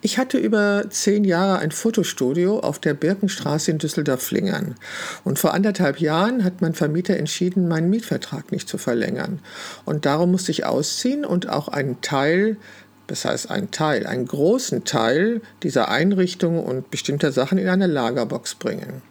Ich 0.00 0.16
hatte 0.16 0.38
über 0.38 0.84
zehn 0.88 1.24
Jahre 1.24 1.58
ein 1.58 1.72
Fotostudio 1.72 2.60
auf 2.60 2.78
der 2.78 2.94
Birkenstraße 2.94 3.70
in 3.70 3.78
Düsseldorf-Flingern. 3.78 4.76
Und 5.24 5.38
vor 5.38 5.52
anderthalb 5.52 6.00
Jahren 6.00 6.44
hat 6.44 6.62
mein 6.62 6.72
Vermieter 6.72 7.18
entschieden, 7.18 7.68
meinen 7.68 7.90
Mietvertrag 7.90 8.52
nicht 8.52 8.68
zu 8.68 8.78
verlängern. 8.78 9.40
Und 9.84 10.06
darum 10.06 10.30
musste 10.30 10.52
ich 10.52 10.64
ausziehen 10.64 11.26
und 11.26 11.50
auch 11.50 11.68
einen 11.68 12.00
Teil 12.00 12.56
das 13.06 13.24
heißt 13.24 13.50
einen 13.50 13.70
Teil, 13.70 14.06
einen 14.06 14.26
großen 14.26 14.84
Teil 14.84 15.40
dieser 15.62 15.88
Einrichtungen 15.88 16.64
und 16.64 16.90
bestimmter 16.90 17.32
Sachen 17.32 17.58
in 17.58 17.68
eine 17.68 17.86
Lagerbox 17.86 18.56
bringen. 18.56 19.02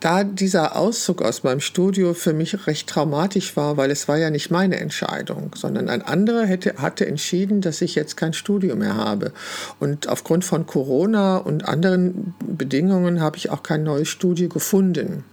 Da 0.00 0.24
dieser 0.24 0.76
Auszug 0.76 1.20
aus 1.20 1.42
meinem 1.42 1.60
Studio 1.60 2.14
für 2.14 2.32
mich 2.32 2.66
recht 2.66 2.88
traumatisch 2.88 3.54
war, 3.58 3.76
weil 3.76 3.90
es 3.90 4.08
war 4.08 4.16
ja 4.16 4.30
nicht 4.30 4.50
meine 4.50 4.80
Entscheidung, 4.80 5.54
sondern 5.54 5.90
ein 5.90 6.00
anderer 6.00 6.46
hätte, 6.46 6.76
hatte 6.78 7.06
entschieden, 7.06 7.60
dass 7.60 7.82
ich 7.82 7.96
jetzt 7.96 8.16
kein 8.16 8.32
Studio 8.32 8.76
mehr 8.76 8.96
habe. 8.96 9.32
Und 9.78 10.08
aufgrund 10.08 10.46
von 10.46 10.64
Corona 10.64 11.36
und 11.36 11.68
anderen 11.68 12.34
Bedingungen 12.40 13.20
habe 13.20 13.36
ich 13.36 13.50
auch 13.50 13.62
kein 13.62 13.82
neues 13.82 14.08
Studio 14.08 14.48
gefunden. 14.48 15.24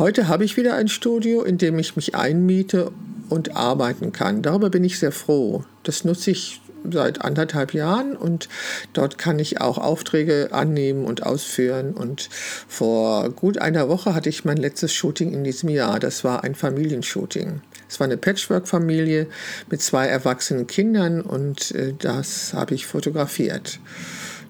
Heute 0.00 0.28
habe 0.28 0.46
ich 0.46 0.56
wieder 0.56 0.76
ein 0.76 0.88
Studio, 0.88 1.42
in 1.42 1.58
dem 1.58 1.78
ich 1.78 1.94
mich 1.94 2.14
einmiete 2.14 2.90
und 3.28 3.54
arbeiten 3.54 4.12
kann. 4.12 4.40
Darüber 4.40 4.70
bin 4.70 4.82
ich 4.82 4.98
sehr 4.98 5.12
froh. 5.12 5.62
Das 5.82 6.04
nutze 6.04 6.30
ich 6.30 6.62
seit 6.90 7.20
anderthalb 7.20 7.74
Jahren 7.74 8.16
und 8.16 8.48
dort 8.94 9.18
kann 9.18 9.38
ich 9.38 9.60
auch 9.60 9.76
Aufträge 9.76 10.48
annehmen 10.52 11.04
und 11.04 11.26
ausführen. 11.26 11.92
Und 11.92 12.30
vor 12.66 13.28
gut 13.28 13.58
einer 13.58 13.90
Woche 13.90 14.14
hatte 14.14 14.30
ich 14.30 14.46
mein 14.46 14.56
letztes 14.56 14.94
Shooting 14.94 15.34
in 15.34 15.44
diesem 15.44 15.68
Jahr. 15.68 16.00
Das 16.00 16.24
war 16.24 16.44
ein 16.44 16.54
Familienshooting. 16.54 17.60
Es 17.86 18.00
war 18.00 18.06
eine 18.06 18.16
Patchwork-Familie 18.16 19.26
mit 19.68 19.82
zwei 19.82 20.06
erwachsenen 20.06 20.66
Kindern 20.66 21.20
und 21.20 21.72
äh, 21.72 21.92
das 21.92 22.54
habe 22.54 22.74
ich 22.74 22.86
fotografiert. 22.86 23.78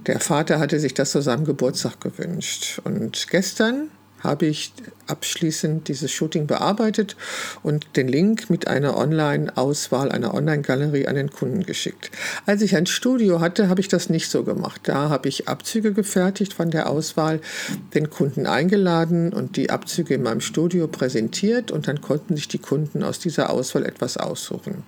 Der 0.06 0.20
Vater 0.20 0.60
hatte 0.60 0.78
sich 0.78 0.94
das 0.94 1.10
zu 1.10 1.20
seinem 1.20 1.44
Geburtstag 1.44 2.00
gewünscht. 2.00 2.80
Und 2.84 3.26
gestern 3.28 3.90
habe 4.20 4.46
ich 4.46 4.72
abschließend 5.06 5.88
dieses 5.88 6.10
Shooting 6.12 6.46
bearbeitet 6.46 7.16
und 7.62 7.96
den 7.96 8.08
Link 8.08 8.48
mit 8.48 8.68
einer 8.68 8.96
Online-Auswahl, 8.96 10.12
einer 10.12 10.34
Online-Galerie 10.34 11.06
an 11.06 11.16
den 11.16 11.30
Kunden 11.30 11.64
geschickt. 11.64 12.10
Als 12.46 12.62
ich 12.62 12.76
ein 12.76 12.86
Studio 12.86 13.40
hatte, 13.40 13.68
habe 13.68 13.80
ich 13.80 13.88
das 13.88 14.08
nicht 14.08 14.30
so 14.30 14.44
gemacht. 14.44 14.82
Da 14.84 15.08
habe 15.08 15.28
ich 15.28 15.48
Abzüge 15.48 15.92
gefertigt 15.92 16.52
von 16.52 16.70
der 16.70 16.88
Auswahl, 16.88 17.40
den 17.94 18.10
Kunden 18.10 18.46
eingeladen 18.46 19.32
und 19.32 19.56
die 19.56 19.70
Abzüge 19.70 20.14
in 20.14 20.22
meinem 20.22 20.40
Studio 20.40 20.86
präsentiert 20.86 21.70
und 21.70 21.88
dann 21.88 22.00
konnten 22.00 22.36
sich 22.36 22.48
die 22.48 22.58
Kunden 22.58 23.02
aus 23.02 23.18
dieser 23.18 23.50
Auswahl 23.50 23.84
etwas 23.84 24.16
aussuchen. 24.16 24.84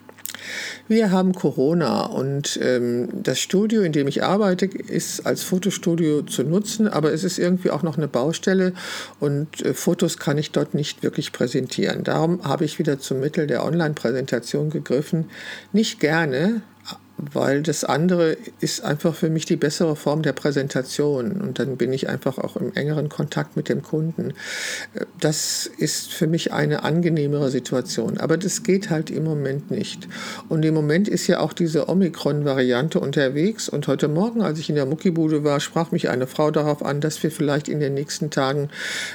Wir 0.88 1.10
haben 1.10 1.34
Corona 1.34 2.06
und 2.06 2.58
ähm, 2.62 3.08
das 3.12 3.38
Studio, 3.38 3.82
in 3.82 3.92
dem 3.92 4.08
ich 4.08 4.22
arbeite, 4.22 4.66
ist 4.66 5.26
als 5.26 5.42
Fotostudio 5.42 6.22
zu 6.22 6.42
nutzen, 6.42 6.88
aber 6.88 7.12
es 7.12 7.24
ist 7.24 7.38
irgendwie 7.38 7.70
auch 7.70 7.82
noch 7.82 7.96
eine 7.96 8.08
Baustelle 8.08 8.72
und 9.20 9.64
äh, 9.64 9.74
Fotos 9.74 10.18
kann 10.18 10.38
ich 10.38 10.50
dort 10.50 10.74
nicht 10.74 11.02
wirklich 11.02 11.32
präsentieren. 11.32 12.04
Darum 12.04 12.44
habe 12.44 12.64
ich 12.64 12.78
wieder 12.78 12.98
zum 12.98 13.20
Mittel 13.20 13.46
der 13.46 13.64
Online-Präsentation 13.64 14.70
gegriffen. 14.70 15.30
Nicht 15.72 16.00
gerne, 16.00 16.62
weil 17.32 17.62
das 17.62 17.84
andere 17.84 18.36
ist 18.60 18.82
einfach 18.82 19.14
für 19.14 19.30
mich 19.30 19.44
die 19.44 19.56
bessere 19.56 19.94
Form 19.94 20.22
der 20.22 20.32
Präsentation 20.32 21.40
und 21.40 21.60
dann 21.60 21.76
bin 21.76 21.92
ich 21.92 22.08
einfach 22.08 22.38
auch 22.38 22.56
im 22.56 22.72
engeren 22.74 23.08
Kontakt 23.08 23.56
mit 23.56 23.68
dem 23.68 23.82
Kunden. 23.82 24.34
Das 25.20 25.70
ist 25.78 26.12
für 26.12 26.26
mich 26.26 26.52
eine 26.52 26.82
angenehmere 26.82 27.50
Situation, 27.50 28.18
aber 28.18 28.36
das 28.36 28.64
geht 28.64 28.90
halt 28.90 29.10
im 29.10 29.22
Moment 29.22 29.70
nicht. 29.70 30.08
Und 30.48 30.64
im 30.64 30.74
Moment 30.74 31.06
ist 31.06 31.28
ja 31.28 31.38
auch 31.38 31.52
diese 31.52 31.88
Omikron-Variante 31.88 32.98
unterwegs 32.98 33.68
und 33.68 33.86
heute 33.86 34.08
Morgen, 34.08 34.42
als 34.42 34.58
ich 34.58 34.68
in 34.68 34.74
der 34.74 34.86
Muckibude 34.86 35.44
war, 35.44 35.60
sprach 35.60 35.92
mich 35.92 36.08
eine 36.08 36.26
Frau 36.26 36.50
darauf 36.50 36.84
an, 36.84 37.00
dass 37.00 37.22
wir 37.22 37.30
vielleicht 37.30 37.68
in 37.68 37.78
den 37.78 37.94
nächsten 37.94 38.30
Tagen 38.30 38.68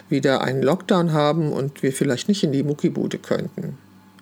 wieder 0.08 0.42
einen 0.42 0.64
Lockdown 0.64 1.12
haben 1.12 1.52
und 1.52 1.84
wir 1.84 1.92
vielleicht 1.92 2.30
nicht 2.30 2.44
in 2.44 2.54
die 2.54 2.64
Muckibude 2.64 3.18
könnten. 3.18 3.78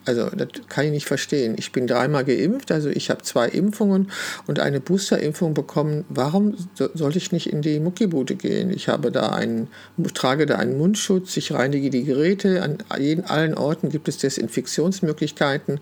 Also 0.05 0.29
das 0.29 0.49
kann 0.69 0.85
ich 0.85 0.91
nicht 0.91 1.05
verstehen. 1.07 1.55
Ich 1.57 1.71
bin 1.71 1.87
dreimal 1.87 2.23
geimpft, 2.23 2.71
also 2.71 2.89
ich 2.89 3.09
habe 3.09 3.23
zwei 3.23 3.47
Impfungen 3.47 4.11
und 4.45 4.59
eine 4.59 4.79
Boosterimpfung 4.79 5.53
bekommen. 5.53 6.05
Warum 6.09 6.55
sollte 6.93 7.17
ich 7.17 7.31
nicht 7.31 7.51
in 7.51 7.61
die 7.61 7.79
Muckibude 7.79 8.35
gehen? 8.35 8.69
Ich 8.69 8.87
habe 8.87 9.11
da 9.11 9.29
einen, 9.29 9.67
trage 10.13 10.45
da 10.45 10.57
einen 10.57 10.77
Mundschutz, 10.77 11.35
ich 11.37 11.51
reinige 11.51 11.89
die 11.89 12.03
Geräte. 12.03 12.61
An 12.61 12.77
jeden, 12.99 13.25
allen 13.25 13.55
Orten 13.55 13.89
gibt 13.89 14.07
es 14.07 14.19
Desinfektionsmöglichkeiten 14.19 15.79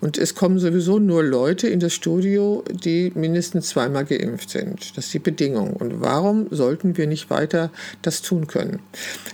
und 0.00 0.18
es 0.18 0.34
kommen 0.34 0.58
sowieso 0.58 0.98
nur 0.98 1.22
Leute 1.22 1.68
in 1.68 1.80
das 1.80 1.94
Studio, 1.94 2.64
die 2.70 3.12
mindestens 3.14 3.68
zweimal 3.68 4.04
geimpft 4.04 4.50
sind. 4.50 4.96
Das 4.96 5.06
ist 5.06 5.14
die 5.14 5.18
Bedingung. 5.18 5.72
Und 5.72 6.00
warum 6.02 6.48
sollten 6.50 6.96
wir 6.98 7.06
nicht 7.06 7.30
weiter 7.30 7.70
das 8.02 8.20
tun 8.20 8.46
können? 8.46 8.80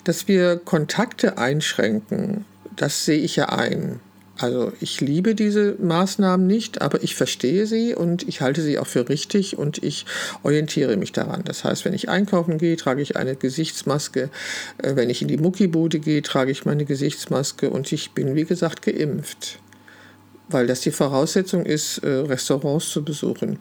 Dass 0.05 0.29
wir 0.29 0.57
Kontakte 0.57 1.39
einschränken, 1.39 2.45
das 2.77 3.05
sehe 3.05 3.19
ich 3.19 3.37
ja 3.37 3.49
ein. 3.49 4.01
Also 4.39 4.73
ich 4.81 5.01
liebe 5.01 5.35
diese 5.35 5.75
Maßnahmen 5.81 6.47
nicht, 6.47 6.81
aber 6.81 7.03
ich 7.03 7.17
verstehe 7.17 7.67
sie 7.67 7.95
und 7.95 8.27
ich 8.29 8.41
halte 8.41 8.63
sie 8.63 8.79
auch 8.79 8.87
für 8.87 9.09
richtig 9.09 9.59
und 9.59 9.83
ich 9.83 10.07
orientiere 10.45 10.97
mich 10.97 11.11
daran. 11.11 11.43
Das 11.45 11.65
heißt, 11.65 11.85
wenn 11.85 11.93
ich 11.93 12.09
einkaufen 12.09 12.57
gehe, 12.59 12.77
trage 12.77 13.03
ich 13.03 13.17
eine 13.17 13.35
Gesichtsmaske. 13.35 14.31
Äh, 14.79 14.95
wenn 14.95 15.11
ich 15.11 15.23
in 15.23 15.29
die 15.29 15.39
Muckibude 15.39 15.99
gehe, 15.99 16.23
trage 16.23 16.53
ich 16.53 16.65
meine 16.65 16.85
Gesichtsmaske 16.85 17.69
und 17.69 17.91
ich 17.91 18.13
bin, 18.13 18.37
wie 18.37 18.45
gesagt, 18.45 18.83
geimpft 18.83 19.59
weil 20.51 20.67
das 20.67 20.81
die 20.81 20.91
Voraussetzung 20.91 21.67
ist, 21.67 21.99
äh, 21.99 22.09
Restaurants 22.09 22.91
zu 22.91 23.05
besuchen. 23.05 23.59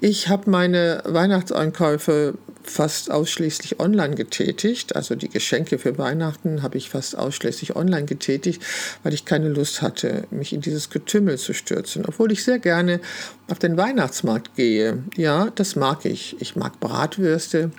Ich 0.00 0.28
habe 0.28 0.50
meine 0.50 1.02
Weihnachtseinkäufe 1.06 2.34
fast 2.70 3.10
ausschließlich 3.10 3.80
online 3.80 4.14
getätigt. 4.14 4.96
Also 4.96 5.14
die 5.14 5.28
Geschenke 5.28 5.78
für 5.78 5.98
Weihnachten 5.98 6.62
habe 6.62 6.78
ich 6.78 6.90
fast 6.90 7.16
ausschließlich 7.16 7.76
online 7.76 8.06
getätigt, 8.06 8.62
weil 9.02 9.14
ich 9.14 9.24
keine 9.24 9.48
Lust 9.48 9.82
hatte, 9.82 10.24
mich 10.30 10.52
in 10.52 10.60
dieses 10.60 10.90
Getümmel 10.90 11.38
zu 11.38 11.54
stürzen. 11.54 12.04
Obwohl 12.06 12.32
ich 12.32 12.44
sehr 12.44 12.58
gerne 12.58 13.00
auf 13.48 13.58
den 13.58 13.76
Weihnachtsmarkt 13.76 14.56
gehe. 14.56 15.04
Ja, 15.16 15.50
das 15.54 15.76
mag 15.76 16.04
ich. 16.04 16.36
Ich 16.40 16.56
mag 16.56 16.80
Bratwürste 16.80 17.70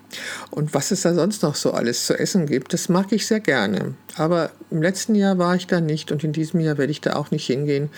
und 0.52 0.74
was 0.74 0.92
es 0.92 1.02
da 1.02 1.14
sonst 1.14 1.44
noch 1.44 1.56
so 1.56 1.72
alles 1.72 2.06
zu 2.06 2.18
essen 2.18 2.46
gibt, 2.46 2.74
das 2.74 2.90
mag 2.90 3.12
ich 3.12 3.28
sehr 3.28 3.40
gerne. 3.40 3.96
Aber 4.16 4.52
im 4.72 4.82
letzten 4.82 5.14
Jahr 5.14 5.38
war 5.38 5.56
ich 5.56 5.68
da 5.68 5.80
nicht 5.80 6.12
und 6.12 6.24
in 6.24 6.34
diesem 6.34 6.60
Jahr 6.60 6.78
werde 6.78 6.92
ich 6.92 7.02
da 7.02 7.16
auch 7.16 7.32
nicht 7.32 7.46
hingehen, 7.46 7.90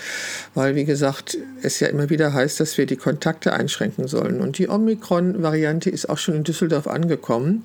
weil, 0.54 0.76
wie 0.76 0.84
gesagt, 0.84 1.38
es 1.62 1.80
ja 1.80 1.88
immer 1.88 2.10
wieder 2.10 2.34
heißt, 2.34 2.60
dass 2.60 2.78
wir 2.78 2.86
die 2.86 2.98
Kontakte 2.98 3.54
einschränken 3.54 4.08
sollen. 4.08 4.42
Und 4.42 4.58
die 4.58 4.68
Omikron-Variante 4.68 5.90
ist 5.90 6.10
auch 6.10 6.18
schon 6.18 6.36
in 6.36 6.44
Düsseldorf 6.44 6.79
angekommen. 6.88 7.64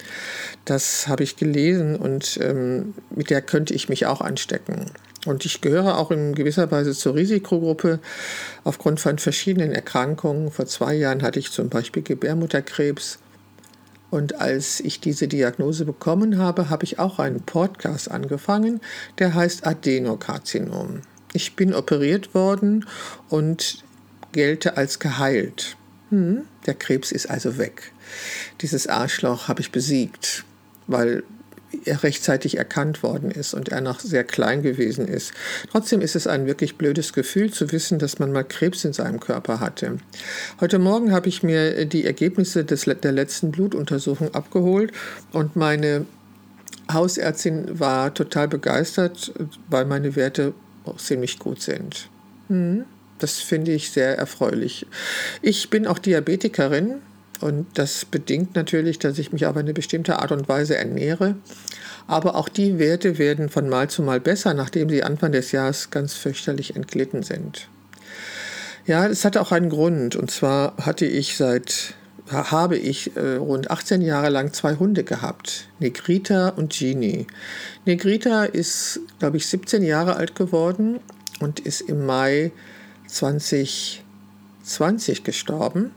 Das 0.64 1.09
habe 1.09 1.23
ich 1.23 1.37
gelesen 1.37 1.97
und 1.97 2.38
ähm, 2.42 2.94
mit 3.14 3.30
der 3.30 3.42
könnte 3.42 3.75
ich 3.75 3.88
mich 3.88 4.06
auch 4.06 4.21
anstecken. 4.21 4.87
Und 5.26 5.44
ich 5.44 5.61
gehöre 5.61 5.97
auch 5.99 6.11
in 6.11 6.35
gewisser 6.35 6.71
Weise 6.71 6.92
zur 6.92 7.14
Risikogruppe 7.14 8.00
aufgrund 8.62 9.00
von 9.00 9.18
verschiedenen 9.18 9.73
Erkrankungen. 9.73 10.50
Vor 10.50 10.66
zwei 10.66 10.94
Jahren 10.94 11.23
hatte 11.23 11.38
ich 11.38 11.50
zum 11.50 11.68
Beispiel 11.71 12.02
Gebärmutterkrebs. 12.02 13.18
Und 14.11 14.40
als 14.40 14.80
ich 14.80 15.00
diese 15.00 15.26
Diagnose 15.26 15.85
bekommen 15.85 16.38
habe, 16.38 16.71
habe 16.71 16.85
ich 16.85 16.99
auch 16.99 17.18
einen 17.18 17.40
Podcast 17.40 18.11
angefangen, 18.11 18.80
der 19.18 19.35
heißt 19.35 19.66
Adenokarzinom. 19.66 21.00
Ich 21.33 21.56
bin 21.56 21.75
operiert 21.75 22.33
worden 22.33 22.87
und 23.28 23.83
gelte 24.30 24.76
als 24.76 25.00
geheilt. 25.00 25.76
Hm, 26.11 26.43
der 26.67 26.75
Krebs 26.75 27.13
ist 27.13 27.31
also 27.31 27.59
weg. 27.59 27.93
Dieses 28.61 28.87
Arschloch 28.87 29.49
habe 29.49 29.61
ich 29.61 29.73
besiegt, 29.73 30.45
weil 30.87 31.23
er 31.85 32.03
rechtzeitig 32.03 32.57
erkannt 32.57 33.03
worden 33.03 33.31
ist 33.31 33.55
und 33.55 33.71
er 33.71 33.81
noch 33.81 34.01
sehr 34.01 34.25
klein 34.25 34.63
gewesen 34.63 35.09
ist. 35.09 35.33
Trotzdem 35.71 36.01
ist 36.01 36.15
es 36.15 36.27
ein 36.27 36.47
wirklich 36.47 36.77
blödes 36.77 37.13
Gefühl 37.13 37.53
zu 37.53 37.73
wissen, 37.73 37.99
dass 37.99 38.19
man 38.19 38.33
mal 38.33 38.45
Krebs 38.45 38.85
in 38.85 38.93
seinem 38.93 39.21
Körper 39.21 39.61
hatte. 39.61 39.99
Heute 40.61 40.79
Morgen 40.79 41.13
habe 41.13 41.29
ich 41.29 41.43
mir 41.43 41.85
die 41.85 42.05
Ergebnisse 42.05 42.65
des, 42.65 42.85
der 42.85 43.13
letzten 43.13 43.51
Blutuntersuchung 43.51 44.35
abgeholt 44.35 44.93
und 45.33 45.57
meine 45.57 46.07
Hausärztin 46.93 47.79
war 47.81 48.13
total 48.13 48.49
begeistert, 48.49 49.33
weil 49.69 49.85
meine 49.85 50.17
Werte 50.17 50.53
auch 50.85 50.99
ziemlich 50.99 51.39
gut 51.39 51.63
sind. 51.63 52.09
Hm, 52.49 52.85
das 53.25 53.40
finde 53.40 53.73
ich 53.73 53.90
sehr 53.90 54.19
erfreulich. 54.19 54.87
Ich 55.40 55.71
bin 55.71 55.87
auch 55.87 55.99
Diabetikerin 55.99 56.97
und 57.40 57.66
das 57.73 58.04
bedingt 58.04 58.54
natürlich, 58.54 58.99
dass 58.99 59.19
ich 59.19 59.33
mich 59.33 59.47
auf 59.47 59.57
eine 59.57 59.73
bestimmte 59.73 60.19
Art 60.19 60.31
und 60.31 60.47
Weise 60.47 60.76
ernähre. 60.76 61.37
Aber 62.07 62.35
auch 62.35 62.50
die 62.50 62.78
Werte 62.78 63.16
werden 63.16 63.49
von 63.49 63.66
Mal 63.71 63.88
zu 63.88 64.02
Mal 64.02 64.21
besser, 64.21 64.52
nachdem 64.52 64.90
sie 64.90 65.02
Anfang 65.02 65.33
des 65.33 65.52
Jahres 65.52 65.88
ganz 65.88 66.12
fürchterlich 66.12 66.76
entglitten 66.76 67.23
sind. 67.23 67.69
Ja, 68.85 69.07
es 69.07 69.25
hatte 69.25 69.40
auch 69.40 69.52
einen 69.52 69.71
Grund. 69.71 70.16
Und 70.16 70.31
zwar 70.31 70.76
hatte 70.76 71.07
ich 71.07 71.38
seit 71.38 71.95
habe 72.31 72.76
ich 72.76 73.16
äh, 73.16 73.37
rund 73.37 73.71
18 73.71 74.02
Jahre 74.02 74.28
lang 74.28 74.52
zwei 74.52 74.76
Hunde 74.76 75.02
gehabt, 75.02 75.69
Negrita 75.78 76.50
und 76.50 76.76
Genie. 76.78 77.26
Negrita 77.87 78.45
ist, 78.45 79.00
glaube 79.19 79.38
ich, 79.38 79.47
17 79.47 79.83
Jahre 79.83 80.16
alt 80.16 80.35
geworden 80.35 81.00
und 81.40 81.61
ist 81.61 81.83
im 81.83 82.07
Mai 82.07 82.52
2020 83.07 85.25
gestorben. 85.25 85.93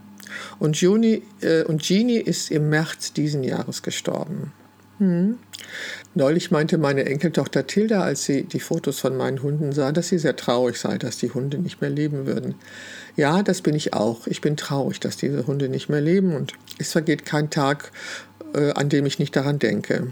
Und, 0.59 0.77
Juni, 0.77 1.23
äh, 1.41 1.63
und 1.63 1.81
Genie 1.81 2.17
ist 2.17 2.51
im 2.51 2.69
März 2.69 3.13
diesen 3.13 3.43
Jahres 3.43 3.81
gestorben. 3.81 4.51
Hm. 4.99 5.37
Neulich 6.15 6.49
meinte 6.49 6.77
meine 6.77 7.05
Enkeltochter 7.05 7.67
Tilda, 7.67 8.01
als 8.01 8.23
sie 8.23 8.43
die 8.43 8.59
Fotos 8.59 8.99
von 8.99 9.15
meinen 9.15 9.43
Hunden 9.43 9.71
sah, 9.71 9.91
dass 9.91 10.07
sie 10.07 10.17
sehr 10.17 10.35
traurig 10.35 10.77
sei, 10.77 10.97
dass 10.97 11.17
die 11.17 11.29
Hunde 11.29 11.59
nicht 11.59 11.81
mehr 11.81 11.91
leben 11.91 12.25
würden. 12.25 12.55
Ja, 13.15 13.43
das 13.43 13.61
bin 13.61 13.75
ich 13.75 13.93
auch. 13.93 14.25
Ich 14.25 14.41
bin 14.41 14.57
traurig, 14.57 14.99
dass 14.99 15.17
diese 15.17 15.45
Hunde 15.45 15.69
nicht 15.69 15.89
mehr 15.89 16.01
leben 16.01 16.35
und 16.35 16.53
es 16.79 16.91
vergeht 16.91 17.25
kein 17.25 17.51
Tag, 17.51 17.91
äh, 18.55 18.71
an 18.71 18.89
dem 18.89 19.05
ich 19.05 19.19
nicht 19.19 19.35
daran 19.35 19.59
denke. 19.59 20.07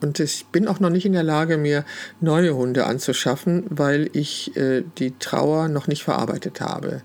Und 0.00 0.18
ich 0.18 0.46
bin 0.46 0.66
auch 0.66 0.80
noch 0.80 0.90
nicht 0.90 1.04
in 1.04 1.12
der 1.12 1.22
Lage, 1.22 1.58
mir 1.58 1.84
neue 2.20 2.54
Hunde 2.54 2.86
anzuschaffen, 2.86 3.64
weil 3.68 4.08
ich 4.12 4.56
äh, 4.56 4.82
die 4.98 5.12
Trauer 5.18 5.68
noch 5.68 5.88
nicht 5.88 6.04
verarbeitet 6.04 6.60
habe. 6.60 7.02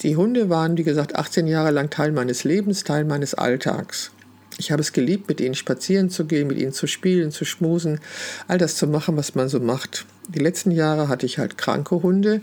Die 0.00 0.16
Hunde 0.16 0.50
waren, 0.50 0.76
wie 0.76 0.82
gesagt, 0.82 1.14
18 1.14 1.46
Jahre 1.46 1.70
lang 1.70 1.90
Teil 1.90 2.12
meines 2.12 2.44
Lebens, 2.44 2.84
Teil 2.84 3.04
meines 3.04 3.34
Alltags. 3.34 4.10
Ich 4.58 4.72
habe 4.72 4.80
es 4.80 4.92
geliebt, 4.92 5.28
mit 5.28 5.40
ihnen 5.40 5.54
spazieren 5.54 6.10
zu 6.10 6.24
gehen, 6.24 6.48
mit 6.48 6.58
ihnen 6.58 6.72
zu 6.72 6.86
spielen, 6.86 7.30
zu 7.30 7.44
schmusen, 7.44 8.00
all 8.48 8.58
das 8.58 8.76
zu 8.76 8.86
machen, 8.86 9.16
was 9.16 9.34
man 9.34 9.48
so 9.48 9.60
macht. 9.60 10.06
Die 10.28 10.38
letzten 10.38 10.70
Jahre 10.70 11.08
hatte 11.08 11.26
ich 11.26 11.38
halt 11.38 11.58
kranke 11.58 12.02
Hunde 12.02 12.40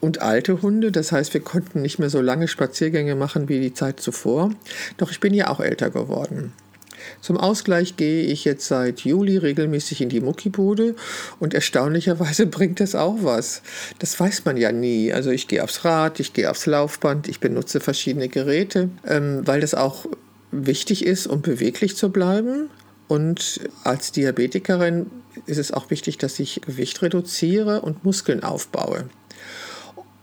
und 0.00 0.20
alte 0.20 0.62
Hunde. 0.62 0.90
Das 0.92 1.12
heißt, 1.12 1.32
wir 1.32 1.40
konnten 1.40 1.80
nicht 1.80 1.98
mehr 1.98 2.10
so 2.10 2.20
lange 2.20 2.48
Spaziergänge 2.48 3.14
machen 3.14 3.48
wie 3.48 3.60
die 3.60 3.72
Zeit 3.72 4.00
zuvor. 4.00 4.50
Doch 4.96 5.10
ich 5.10 5.20
bin 5.20 5.32
ja 5.32 5.48
auch 5.48 5.60
älter 5.60 5.90
geworden. 5.90 6.52
Zum 7.20 7.36
Ausgleich 7.36 7.96
gehe 7.96 8.24
ich 8.24 8.44
jetzt 8.44 8.66
seit 8.66 9.00
Juli 9.00 9.36
regelmäßig 9.36 10.00
in 10.00 10.08
die 10.08 10.20
Muckibude 10.20 10.94
und 11.40 11.54
erstaunlicherweise 11.54 12.46
bringt 12.48 12.80
das 12.80 12.94
auch 12.94 13.18
was. 13.22 13.62
Das 13.98 14.18
weiß 14.18 14.44
man 14.44 14.56
ja 14.56 14.72
nie. 14.72 15.12
Also 15.12 15.30
ich 15.30 15.48
gehe 15.48 15.62
aufs 15.62 15.84
Rad, 15.84 16.20
ich 16.20 16.32
gehe 16.32 16.50
aufs 16.50 16.66
Laufband, 16.66 17.28
ich 17.28 17.40
benutze 17.40 17.80
verschiedene 17.80 18.28
Geräte, 18.28 18.90
ähm, 19.06 19.46
weil 19.46 19.60
das 19.60 19.74
auch 19.74 20.06
wichtig 20.50 21.04
ist, 21.04 21.26
um 21.26 21.42
beweglich 21.42 21.96
zu 21.96 22.10
bleiben. 22.10 22.70
Und 23.08 23.60
als 23.82 24.12
Diabetikerin 24.12 25.10
ist 25.46 25.58
es 25.58 25.72
auch 25.72 25.90
wichtig, 25.90 26.18
dass 26.18 26.38
ich 26.38 26.60
Gewicht 26.62 27.02
reduziere 27.02 27.82
und 27.82 28.04
Muskeln 28.04 28.42
aufbaue. 28.42 29.08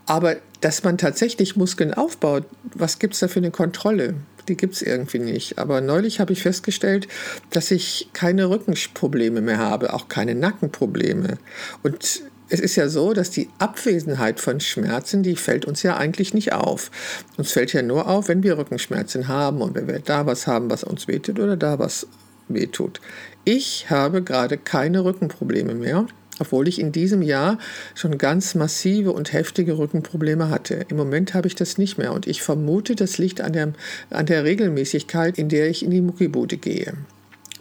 Aber 0.05 0.37
dass 0.61 0.83
man 0.83 0.97
tatsächlich 0.97 1.55
Muskeln 1.55 1.93
aufbaut, 1.93 2.45
was 2.73 2.99
gibt 2.99 3.13
es 3.13 3.19
da 3.19 3.27
für 3.27 3.39
eine 3.39 3.51
Kontrolle? 3.51 4.15
Die 4.47 4.57
gibt 4.57 4.75
es 4.75 4.81
irgendwie 4.81 5.19
nicht. 5.19 5.59
Aber 5.59 5.81
neulich 5.81 6.19
habe 6.19 6.33
ich 6.33 6.41
festgestellt, 6.41 7.07
dass 7.49 7.71
ich 7.71 8.09
keine 8.13 8.49
Rückenprobleme 8.49 9.41
mehr 9.41 9.57
habe, 9.57 9.93
auch 9.93 10.07
keine 10.07 10.35
Nackenprobleme. 10.35 11.37
Und 11.83 12.23
es 12.49 12.59
ist 12.59 12.75
ja 12.75 12.89
so, 12.89 13.13
dass 13.13 13.29
die 13.29 13.49
Abwesenheit 13.59 14.41
von 14.41 14.59
Schmerzen, 14.59 15.23
die 15.23 15.37
fällt 15.37 15.65
uns 15.65 15.83
ja 15.83 15.95
eigentlich 15.95 16.33
nicht 16.33 16.51
auf. 16.51 16.91
Uns 17.37 17.53
fällt 17.53 17.71
ja 17.71 17.81
nur 17.81 18.09
auf, 18.09 18.27
wenn 18.27 18.43
wir 18.43 18.57
Rückenschmerzen 18.57 19.29
haben 19.29 19.61
und 19.61 19.73
wenn 19.73 19.87
wir 19.87 19.99
da 19.99 20.25
was 20.25 20.47
haben, 20.47 20.69
was 20.69 20.83
uns 20.83 21.07
wehtut 21.07 21.39
oder 21.39 21.55
da 21.55 21.79
was 21.79 22.07
wehtut. 22.49 22.99
Ich 23.45 23.89
habe 23.89 24.21
gerade 24.21 24.57
keine 24.57 25.05
Rückenprobleme 25.05 25.75
mehr 25.75 26.07
obwohl 26.41 26.67
ich 26.67 26.79
in 26.79 26.91
diesem 26.91 27.21
Jahr 27.21 27.59
schon 27.93 28.17
ganz 28.17 28.55
massive 28.55 29.11
und 29.11 29.31
heftige 29.31 29.77
Rückenprobleme 29.77 30.49
hatte. 30.49 30.85
Im 30.89 30.97
Moment 30.97 31.35
habe 31.35 31.47
ich 31.47 31.55
das 31.55 31.77
nicht 31.77 31.97
mehr 31.97 32.11
und 32.11 32.27
ich 32.27 32.41
vermute, 32.41 32.95
das 32.95 33.19
liegt 33.19 33.41
an 33.41 33.53
der, 33.53 33.73
an 34.09 34.25
der 34.25 34.43
Regelmäßigkeit, 34.43 35.37
in 35.37 35.47
der 35.47 35.69
ich 35.69 35.83
in 35.83 35.91
die 35.91 36.01
Muckibude 36.01 36.57
gehe. 36.57 36.93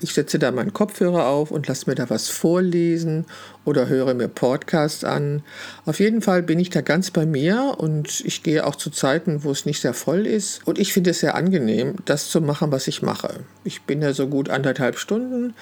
Ich 0.02 0.14
setze 0.14 0.38
da 0.38 0.50
meinen 0.50 0.72
Kopfhörer 0.72 1.26
auf 1.26 1.50
und 1.50 1.68
lasse 1.68 1.88
mir 1.88 1.94
da 1.94 2.08
was 2.08 2.28
vorlesen 2.28 3.26
oder 3.66 3.88
höre 3.88 4.14
mir 4.14 4.28
Podcasts 4.28 5.04
an. 5.04 5.42
Auf 5.84 6.00
jeden 6.00 6.22
Fall 6.22 6.42
bin 6.42 6.58
ich 6.58 6.70
da 6.70 6.80
ganz 6.80 7.10
bei 7.10 7.26
mir 7.26 7.74
und 7.76 8.22
ich 8.24 8.42
gehe 8.42 8.66
auch 8.66 8.76
zu 8.76 8.88
Zeiten, 8.90 9.44
wo 9.44 9.50
es 9.50 9.66
nicht 9.66 9.82
sehr 9.82 9.92
voll 9.92 10.26
ist. 10.26 10.66
Und 10.66 10.78
ich 10.78 10.94
finde 10.94 11.10
es 11.10 11.20
sehr 11.20 11.34
angenehm, 11.34 11.96
das 12.06 12.30
zu 12.30 12.40
machen, 12.40 12.72
was 12.72 12.88
ich 12.88 13.02
mache. 13.02 13.40
Ich 13.62 13.82
bin 13.82 14.00
ja 14.00 14.14
so 14.14 14.26
gut 14.26 14.48
anderthalb 14.48 14.98
Stunden 14.98 15.52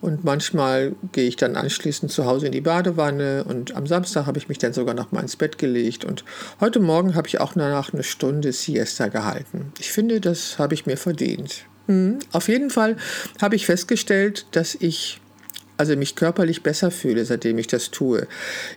und 0.00 0.24
manchmal 0.24 0.96
gehe 1.12 1.28
ich 1.28 1.36
dann 1.36 1.54
anschließend 1.54 2.10
zu 2.10 2.24
Hause 2.24 2.46
in 2.46 2.52
die 2.52 2.60
Badewanne 2.60 3.44
und 3.44 3.76
am 3.76 3.86
Samstag 3.86 4.26
habe 4.26 4.38
ich 4.38 4.48
mich 4.48 4.58
dann 4.58 4.72
sogar 4.72 4.94
noch 4.94 5.12
mal 5.12 5.20
ins 5.20 5.36
Bett 5.36 5.56
gelegt 5.58 6.04
und 6.04 6.24
heute 6.58 6.80
Morgen 6.80 7.14
habe 7.14 7.28
ich 7.28 7.40
auch 7.40 7.52
danach 7.54 7.92
eine 7.92 8.02
Stunde 8.02 8.52
Siesta 8.52 9.06
gehalten. 9.06 9.72
Ich 9.78 9.92
finde, 9.92 10.20
das 10.20 10.58
habe 10.58 10.74
ich 10.74 10.84
mir 10.84 10.96
verdient. 10.96 11.66
Mhm. 11.86 12.18
Auf 12.32 12.48
jeden 12.48 12.70
Fall 12.70 12.96
habe 13.40 13.56
ich 13.56 13.66
festgestellt, 13.66 14.46
dass 14.52 14.74
ich 14.74 15.20
also 15.76 15.96
mich 15.96 16.14
körperlich 16.14 16.62
besser 16.62 16.90
fühle, 16.90 17.24
seitdem 17.24 17.58
ich 17.58 17.66
das 17.66 17.90
tue. 17.90 18.26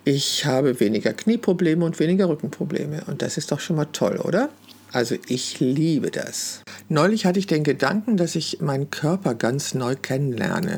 Ich 0.04 0.46
habe 0.46 0.80
weniger 0.80 1.14
Knieprobleme 1.14 1.86
und 1.86 2.00
weniger 2.00 2.28
Rückenprobleme. 2.28 3.04
Und 3.08 3.22
das 3.22 3.38
ist 3.38 3.52
doch 3.52 3.60
schon 3.60 3.76
mal 3.76 3.86
toll, 3.86 4.18
oder? 4.18 4.50
Also 4.92 5.16
ich 5.28 5.60
liebe 5.60 6.12
das. 6.12 6.62
Neulich 6.90 7.26
hatte 7.26 7.40
ich 7.40 7.48
den 7.48 7.64
Gedanken, 7.64 8.18
dass 8.18 8.36
ich 8.36 8.62
meinen 8.62 8.90
Körper 8.90 9.36
ganz 9.36 9.74
neu 9.74 9.96
kennenlerne. 9.96 10.78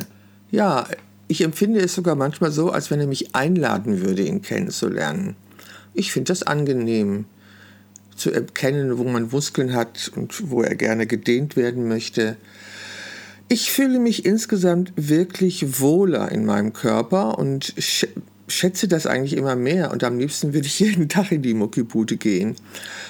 Ja, 0.52 0.88
ich 1.28 1.42
empfinde 1.42 1.80
es 1.80 1.94
sogar 1.94 2.16
manchmal 2.16 2.52
so, 2.52 2.72
als 2.72 2.90
wenn 2.90 3.00
er 3.00 3.08
mich 3.08 3.36
einladen 3.36 4.02
würde, 4.02 4.24
ihn 4.24 4.42
kennenzulernen. 4.42 5.36
Ich 5.94 6.12
finde 6.12 6.30
das 6.30 6.44
angenehm 6.44 7.26
zu 8.20 8.32
erkennen, 8.32 8.98
wo 8.98 9.04
man 9.04 9.30
Muskeln 9.32 9.74
hat 9.74 10.12
und 10.16 10.50
wo 10.50 10.62
er 10.62 10.76
gerne 10.76 11.08
gedehnt 11.08 11.56
werden 11.56 11.88
möchte. 11.88 12.38
Ich 13.48 13.72
fühle 13.72 14.00
mich 14.00 14.26
insgesamt 14.26 14.94
wirklich 14.96 15.80
wohler 15.80 16.32
in 16.32 16.46
meinem 16.46 16.74
Körper 16.74 17.40
und 17.40 17.74
schätze 18.48 18.88
das 18.88 19.06
eigentlich 19.06 19.36
immer 19.36 19.56
mehr 19.56 19.92
und 19.92 20.04
am 20.04 20.20
liebsten 20.20 20.54
würde 20.54 20.68
ich 20.68 20.80
jeden 20.80 21.10
Tag 21.10 21.32
in 21.32 21.42
die 21.42 21.54
Muckibude 21.54 22.18
gehen. 22.18 22.56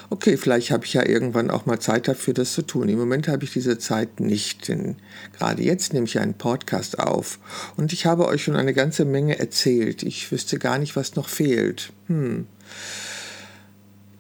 Okay, 0.10 0.38
vielleicht 0.38 0.72
habe 0.72 0.86
ich 0.86 0.94
ja 0.94 1.06
irgendwann 1.06 1.50
auch 1.50 1.66
mal 1.66 1.80
Zeit 1.80 2.08
dafür, 2.08 2.34
das 2.34 2.53
zu 2.53 2.62
tun. 2.62 2.90
Im 2.90 3.00
Moment 3.00 3.27
habe 3.27 3.44
ich 3.44 3.53
diese 3.53 3.77
Zeit 3.77 4.20
nicht, 4.20 4.68
denn 4.68 4.96
gerade 5.38 5.64
jetzt 5.64 5.94
nehme 5.94 6.05
ich 6.05 6.20
einen 6.20 6.36
Podcast 6.36 7.00
auf 7.00 7.40
und 7.77 7.94
ich 7.94 8.05
habe 8.05 8.27
euch 8.27 8.44
schon 8.44 8.55
eine 8.55 8.74
ganze 8.74 9.05
Menge 9.05 9.40
erzählt. 9.40 10.03
Ich 10.03 10.31
wüsste 10.31 10.60
gar 10.60 10.77
nicht, 10.77 10.96
was 10.96 11.16
noch 11.16 11.29
fehlt. 11.29 11.92
Hm. 12.07 12.48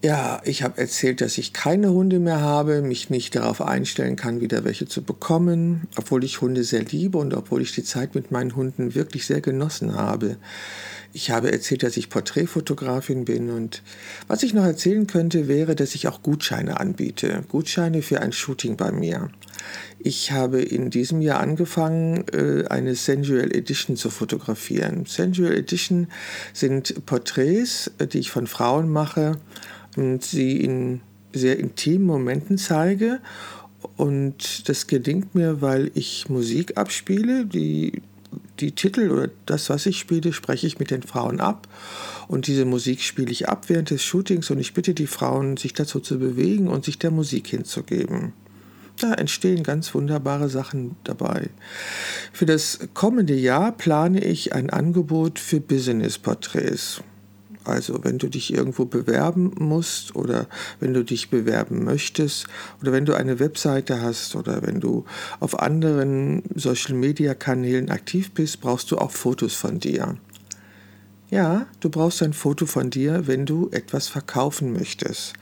Ja, 0.01 0.41
ich 0.45 0.63
habe 0.63 0.77
erzählt, 0.77 1.19
dass 1.19 1.37
ich 1.37 1.51
keine 1.51 1.91
Hunde 1.91 2.19
mehr 2.19 2.39
habe, 2.39 2.81
mich 2.81 3.09
nicht 3.09 3.35
darauf 3.35 3.61
einstellen 3.61 4.15
kann, 4.15 4.39
wieder 4.39 4.63
welche 4.63 4.87
zu 4.87 5.03
bekommen, 5.03 5.89
obwohl 5.97 6.23
ich 6.23 6.39
Hunde 6.39 6.63
sehr 6.63 6.83
liebe 6.83 7.17
und 7.17 7.33
obwohl 7.33 7.61
ich 7.61 7.75
die 7.75 7.83
Zeit 7.83 8.15
mit 8.15 8.31
meinen 8.31 8.55
Hunden 8.55 8.95
wirklich 8.95 9.25
sehr 9.25 9.41
genossen 9.41 9.95
habe. 9.95 10.37
Ich 11.11 11.31
habe 11.31 11.51
erzählt, 11.51 11.83
dass 11.83 11.97
ich 11.97 12.09
Porträtfotografin 12.09 13.25
bin 13.25 13.49
und 13.49 13.83
was 14.27 14.41
ich 14.43 14.53
noch 14.53 14.63
erzählen 14.63 15.05
könnte, 15.05 15.49
wäre, 15.49 15.75
dass 15.75 15.95
ich 15.95 16.07
auch 16.07 16.23
Gutscheine 16.23 16.79
anbiete. 16.79 17.43
Gutscheine 17.49 18.01
für 18.01 18.21
ein 18.21 18.31
Shooting 18.31 18.77
bei 18.77 18.93
mir. 18.93 19.29
Ich 19.99 20.31
habe 20.31 20.61
in 20.61 20.89
diesem 20.89 21.21
Jahr 21.21 21.39
angefangen, 21.41 22.25
äh, 22.31 22.65
eine 22.69 22.95
Sensual 22.95 23.53
Edition 23.55 23.97
zu 23.97 24.09
fotografieren. 24.09 25.05
Sensual 25.05 25.53
Edition 25.53 26.07
sind 26.53 27.05
Porträts, 27.05 27.91
äh, 27.97 28.07
die 28.07 28.19
ich 28.19 28.31
von 28.31 28.47
Frauen 28.47 28.89
mache 28.89 29.37
und 29.97 30.23
sie 30.23 30.57
in 30.57 31.01
sehr 31.33 31.59
intimen 31.59 32.07
Momenten 32.07 32.57
zeige. 32.57 33.19
Und 33.97 34.67
das 34.69 34.87
gelingt 34.87 35.35
mir, 35.35 35.61
weil 35.61 35.91
ich 35.93 36.29
Musik 36.29 36.77
abspiele. 36.77 37.45
Die, 37.45 38.01
die 38.59 38.71
Titel 38.71 39.09
oder 39.11 39.29
das, 39.45 39.69
was 39.69 39.85
ich 39.85 39.99
spiele, 39.99 40.33
spreche 40.33 40.67
ich 40.67 40.79
mit 40.79 40.91
den 40.91 41.03
Frauen 41.03 41.39
ab. 41.39 41.67
Und 42.27 42.47
diese 42.47 42.65
Musik 42.65 43.01
spiele 43.01 43.31
ich 43.31 43.49
ab 43.49 43.65
während 43.69 43.89
des 43.89 44.03
Shootings 44.03 44.49
und 44.49 44.59
ich 44.59 44.73
bitte 44.73 44.93
die 44.93 45.07
Frauen, 45.07 45.57
sich 45.57 45.73
dazu 45.73 45.99
zu 45.99 46.19
bewegen 46.19 46.67
und 46.67 46.85
sich 46.85 46.99
der 46.99 47.11
Musik 47.11 47.47
hinzugeben. 47.47 48.33
Da 48.99 49.13
entstehen 49.13 49.63
ganz 49.63 49.95
wunderbare 49.95 50.49
Sachen 50.49 50.97
dabei. 51.05 51.49
Für 52.33 52.45
das 52.45 52.79
kommende 52.93 53.33
Jahr 53.33 53.71
plane 53.71 54.23
ich 54.23 54.53
ein 54.53 54.69
Angebot 54.69 55.39
für 55.39 55.61
Business-Porträts. 55.61 57.01
Also 57.63 58.03
wenn 58.03 58.17
du 58.17 58.27
dich 58.27 58.53
irgendwo 58.53 58.85
bewerben 58.85 59.51
musst 59.57 60.15
oder 60.15 60.47
wenn 60.79 60.93
du 60.93 61.03
dich 61.03 61.29
bewerben 61.29 61.83
möchtest 61.83 62.47
oder 62.81 62.91
wenn 62.91 63.05
du 63.05 63.13
eine 63.13 63.39
Webseite 63.39 64.01
hast 64.01 64.35
oder 64.35 64.63
wenn 64.63 64.79
du 64.79 65.05
auf 65.39 65.59
anderen 65.59 66.43
Social-Media-Kanälen 66.55 67.89
aktiv 67.91 68.31
bist, 68.31 68.59
brauchst 68.59 68.91
du 68.91 68.97
auch 68.97 69.11
Fotos 69.11 69.53
von 69.53 69.79
dir. 69.79 70.17
Ja, 71.29 71.67
du 71.79 71.89
brauchst 71.89 72.23
ein 72.23 72.33
Foto 72.33 72.65
von 72.65 72.89
dir, 72.89 73.27
wenn 73.27 73.45
du 73.45 73.69
etwas 73.71 74.07
verkaufen 74.07 74.73
möchtest. 74.73 75.33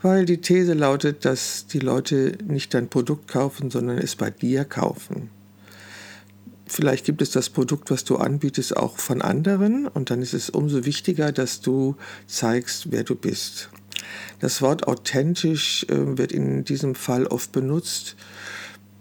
Weil 0.00 0.24
die 0.24 0.40
These 0.40 0.72
lautet, 0.72 1.26
dass 1.26 1.66
die 1.66 1.80
Leute 1.80 2.38
nicht 2.46 2.72
dein 2.72 2.88
Produkt 2.88 3.28
kaufen, 3.28 3.70
sondern 3.70 3.98
es 3.98 4.16
bei 4.16 4.30
dir 4.30 4.64
kaufen. 4.64 5.28
Vielleicht 6.66 7.04
gibt 7.04 7.20
es 7.20 7.30
das 7.30 7.50
Produkt, 7.50 7.90
was 7.90 8.04
du 8.04 8.16
anbietest, 8.16 8.76
auch 8.76 8.98
von 8.98 9.20
anderen 9.20 9.86
und 9.86 10.10
dann 10.10 10.22
ist 10.22 10.34
es 10.34 10.50
umso 10.50 10.84
wichtiger, 10.84 11.32
dass 11.32 11.60
du 11.60 11.96
zeigst, 12.26 12.90
wer 12.90 13.04
du 13.04 13.14
bist. 13.14 13.70
Das 14.40 14.62
Wort 14.62 14.86
authentisch 14.86 15.84
äh, 15.88 16.18
wird 16.18 16.32
in 16.32 16.64
diesem 16.64 16.94
Fall 16.94 17.26
oft 17.26 17.52
benutzt. 17.52 18.16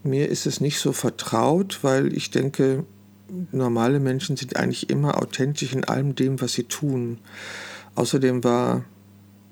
Mir 0.04 0.30
ist 0.30 0.46
es 0.46 0.62
nicht 0.62 0.80
so 0.80 0.94
vertraut, 0.94 1.80
weil 1.82 2.14
ich 2.16 2.32
denke, 2.32 2.86
normale 3.52 4.00
Menschen 4.00 4.38
sind 4.38 4.56
eigentlich 4.56 4.90
immer 4.90 5.22
authentisch 5.22 5.74
in 5.74 5.84
allem 5.84 6.16
dem, 6.16 6.42
was 6.42 6.54
sie 6.54 6.64
tun. 6.64 7.20
Außerdem 7.96 8.44
war 8.44 8.86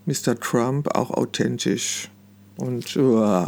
Mr. 0.06 0.40
Trump 0.40 0.96
auch 0.96 1.12
authentisch. 1.12 2.10
Und 2.58 2.96
uh, 2.96 3.46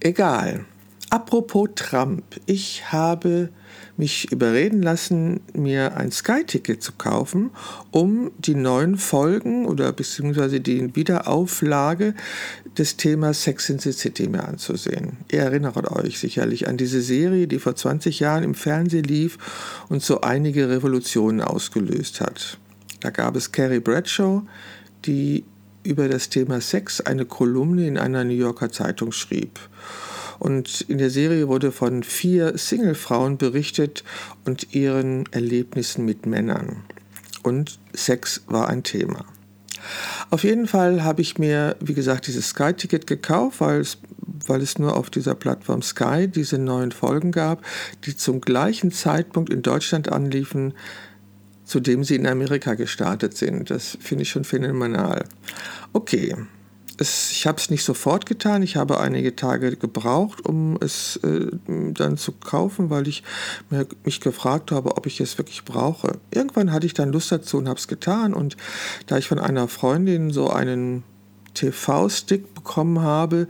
egal. 0.00 0.64
Apropos 1.10 1.70
Trump, 1.74 2.24
ich 2.46 2.92
habe 2.92 3.50
mich 4.00 4.32
überreden 4.32 4.82
lassen, 4.82 5.40
mir 5.52 5.96
ein 5.96 6.10
Sky-Ticket 6.10 6.82
zu 6.82 6.92
kaufen, 6.92 7.50
um 7.90 8.30
die 8.38 8.54
neuen 8.54 8.96
Folgen 8.96 9.66
oder 9.66 9.92
beziehungsweise 9.92 10.60
die 10.60 10.96
Wiederauflage 10.96 12.14
des 12.78 12.96
Themas 12.96 13.44
Sex 13.44 13.68
in 13.68 13.78
the 13.78 13.92
City 13.92 14.26
mir 14.26 14.48
anzusehen. 14.48 15.18
Ihr 15.30 15.40
erinnert 15.40 15.76
euch 15.92 16.18
sicherlich 16.18 16.66
an 16.66 16.78
diese 16.78 17.02
Serie, 17.02 17.46
die 17.46 17.58
vor 17.58 17.76
20 17.76 18.20
Jahren 18.20 18.42
im 18.42 18.54
Fernsehen 18.54 19.04
lief 19.04 19.36
und 19.90 20.02
so 20.02 20.22
einige 20.22 20.70
Revolutionen 20.70 21.42
ausgelöst 21.42 22.22
hat. 22.22 22.58
Da 23.00 23.10
gab 23.10 23.36
es 23.36 23.52
Carrie 23.52 23.80
Bradshaw, 23.80 24.42
die 25.04 25.44
über 25.82 26.08
das 26.08 26.30
Thema 26.30 26.62
Sex 26.62 27.02
eine 27.02 27.26
Kolumne 27.26 27.86
in 27.86 27.98
einer 27.98 28.24
New 28.24 28.34
Yorker 28.34 28.70
Zeitung 28.70 29.12
schrieb. 29.12 29.60
Und 30.40 30.80
in 30.88 30.98
der 30.98 31.10
Serie 31.10 31.46
wurde 31.46 31.70
von 31.70 32.02
vier 32.02 32.58
Singlefrauen 32.58 33.38
berichtet 33.38 34.02
und 34.44 34.74
ihren 34.74 35.26
Erlebnissen 35.32 36.04
mit 36.04 36.26
Männern. 36.26 36.82
Und 37.42 37.78
Sex 37.92 38.42
war 38.46 38.68
ein 38.68 38.82
Thema. 38.82 39.24
Auf 40.30 40.42
jeden 40.42 40.66
Fall 40.66 41.04
habe 41.04 41.22
ich 41.22 41.38
mir, 41.38 41.76
wie 41.80 41.94
gesagt, 41.94 42.26
dieses 42.26 42.48
Sky-Ticket 42.48 43.06
gekauft, 43.06 43.60
weil 43.60 43.80
es 43.80 43.98
weil 44.46 44.62
es 44.62 44.78
nur 44.78 44.96
auf 44.96 45.10
dieser 45.10 45.34
Plattform 45.34 45.82
Sky 45.82 46.26
diese 46.28 46.58
neuen 46.58 46.92
Folgen 46.92 47.30
gab, 47.30 47.64
die 48.04 48.16
zum 48.16 48.40
gleichen 48.40 48.90
Zeitpunkt 48.90 49.52
in 49.52 49.62
Deutschland 49.62 50.10
anliefen, 50.10 50.74
zu 51.64 51.78
dem 51.78 52.04
sie 52.04 52.16
in 52.16 52.26
Amerika 52.26 52.74
gestartet 52.74 53.36
sind. 53.36 53.70
Das 53.70 53.96
finde 54.00 54.22
ich 54.22 54.30
schon 54.30 54.44
phänomenal. 54.44 55.24
Okay, 55.92 56.34
es, 57.00 57.30
ich 57.30 57.46
habe 57.46 57.58
es 57.58 57.70
nicht 57.70 57.82
sofort 57.82 58.26
getan. 58.26 58.62
Ich 58.62 58.76
habe 58.76 59.00
einige 59.00 59.34
Tage 59.34 59.74
gebraucht, 59.76 60.44
um 60.44 60.76
es 60.80 61.16
äh, 61.24 61.46
dann 61.66 62.18
zu 62.18 62.32
kaufen, 62.32 62.90
weil 62.90 63.08
ich 63.08 63.22
mir, 63.70 63.86
mich 64.04 64.20
gefragt 64.20 64.70
habe, 64.70 64.96
ob 64.96 65.06
ich 65.06 65.20
es 65.20 65.38
wirklich 65.38 65.64
brauche. 65.64 66.18
Irgendwann 66.30 66.72
hatte 66.72 66.86
ich 66.86 66.94
dann 66.94 67.10
Lust 67.10 67.32
dazu 67.32 67.56
und 67.56 67.68
habe 67.68 67.78
es 67.78 67.88
getan. 67.88 68.34
Und 68.34 68.56
da 69.06 69.16
ich 69.16 69.28
von 69.28 69.38
einer 69.38 69.66
Freundin 69.66 70.30
so 70.30 70.50
einen 70.50 71.02
TV-Stick 71.54 72.54
bekommen 72.54 73.00
habe, 73.00 73.48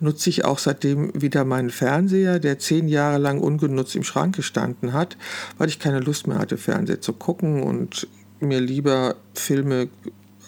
nutze 0.00 0.30
ich 0.30 0.44
auch 0.44 0.58
seitdem 0.58 1.10
wieder 1.20 1.44
meinen 1.44 1.70
Fernseher, 1.70 2.38
der 2.38 2.60
zehn 2.60 2.88
Jahre 2.88 3.18
lang 3.18 3.40
ungenutzt 3.40 3.96
im 3.96 4.04
Schrank 4.04 4.36
gestanden 4.36 4.92
hat, 4.92 5.16
weil 5.58 5.68
ich 5.68 5.78
keine 5.78 6.00
Lust 6.00 6.28
mehr 6.28 6.38
hatte, 6.38 6.56
Fernseher 6.56 7.00
zu 7.00 7.12
gucken 7.12 7.62
und 7.62 8.06
mir 8.40 8.60
lieber 8.60 9.16
Filme 9.34 9.88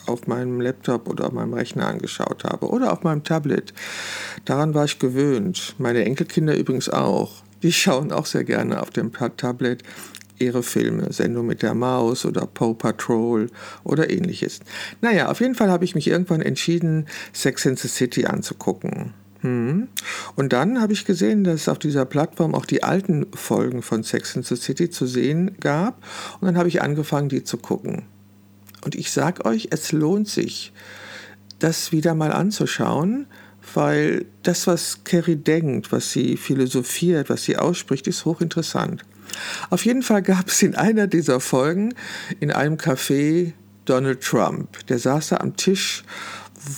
auf 0.07 0.27
meinem 0.27 0.61
Laptop 0.61 1.09
oder 1.09 1.31
meinem 1.31 1.53
Rechner 1.53 1.87
angeschaut 1.87 2.43
habe 2.43 2.69
oder 2.69 2.91
auf 2.93 3.03
meinem 3.03 3.23
Tablet. 3.23 3.73
Daran 4.45 4.73
war 4.73 4.85
ich 4.85 4.99
gewöhnt. 4.99 5.75
Meine 5.77 6.05
Enkelkinder 6.05 6.55
übrigens 6.55 6.89
auch. 6.89 7.43
Die 7.63 7.71
schauen 7.73 8.11
auch 8.11 8.25
sehr 8.25 8.43
gerne 8.43 8.81
auf 8.81 8.89
dem 8.89 9.11
Tablet 9.13 9.83
ihre 10.37 10.63
Filme, 10.63 11.13
Sendung 11.13 11.47
mit 11.47 11.61
der 11.61 11.73
Maus 11.73 12.25
oder 12.25 12.45
Paw 12.45 12.73
Patrol 12.73 13.49
oder 13.83 14.09
ähnliches. 14.09 14.59
Naja, 15.01 15.29
auf 15.29 15.39
jeden 15.39 15.55
Fall 15.55 15.71
habe 15.71 15.85
ich 15.85 15.95
mich 15.95 16.07
irgendwann 16.07 16.41
entschieden, 16.41 17.07
Sex 17.33 17.65
in 17.65 17.77
the 17.77 17.87
City 17.87 18.25
anzugucken. 18.25 19.13
Hm. 19.41 19.87
Und 20.35 20.53
dann 20.53 20.81
habe 20.81 20.93
ich 20.93 21.05
gesehen, 21.05 21.43
dass 21.43 21.69
auf 21.69 21.79
dieser 21.79 22.05
Plattform 22.05 22.55
auch 22.55 22.65
die 22.65 22.83
alten 22.83 23.27
Folgen 23.33 23.81
von 23.81 24.03
Sex 24.03 24.35
in 24.35 24.43
the 24.43 24.55
City 24.55 24.89
zu 24.89 25.05
sehen 25.05 25.55
gab. 25.59 26.03
Und 26.39 26.47
dann 26.47 26.57
habe 26.57 26.67
ich 26.67 26.81
angefangen, 26.81 27.29
die 27.29 27.43
zu 27.43 27.57
gucken. 27.57 28.03
Und 28.85 28.93
ich 28.93 29.11
sage 29.11 29.43
euch, 29.45 29.69
es 29.71 29.91
lohnt 29.91 30.29
sich, 30.29 30.71
das 31.57 31.91
wieder 31.91 32.13
mal 32.13 32.31
anzuschauen, 32.31 33.25
weil 33.73 34.25
das, 34.43 34.67
was 34.67 35.03
Carrie 35.03 35.37
denkt, 35.37 35.91
was 35.91 36.11
sie 36.11 36.37
philosophiert, 36.37 37.29
was 37.29 37.43
sie 37.43 37.57
ausspricht, 37.57 38.05
ist 38.05 38.25
hochinteressant. 38.25 39.01
Auf 39.71 39.85
jeden 39.85 40.03
Fall 40.03 40.21
gab 40.21 40.49
es 40.49 40.61
in 40.61 40.75
einer 40.75 41.07
dieser 41.07 41.39
Folgen 41.39 41.95
in 42.39 42.51
einem 42.51 42.75
Café 42.75 43.53
Donald 43.85 44.21
Trump. 44.21 44.85
Der 44.87 44.99
saß 44.99 45.29
da 45.29 45.37
am 45.37 45.57
Tisch 45.57 46.03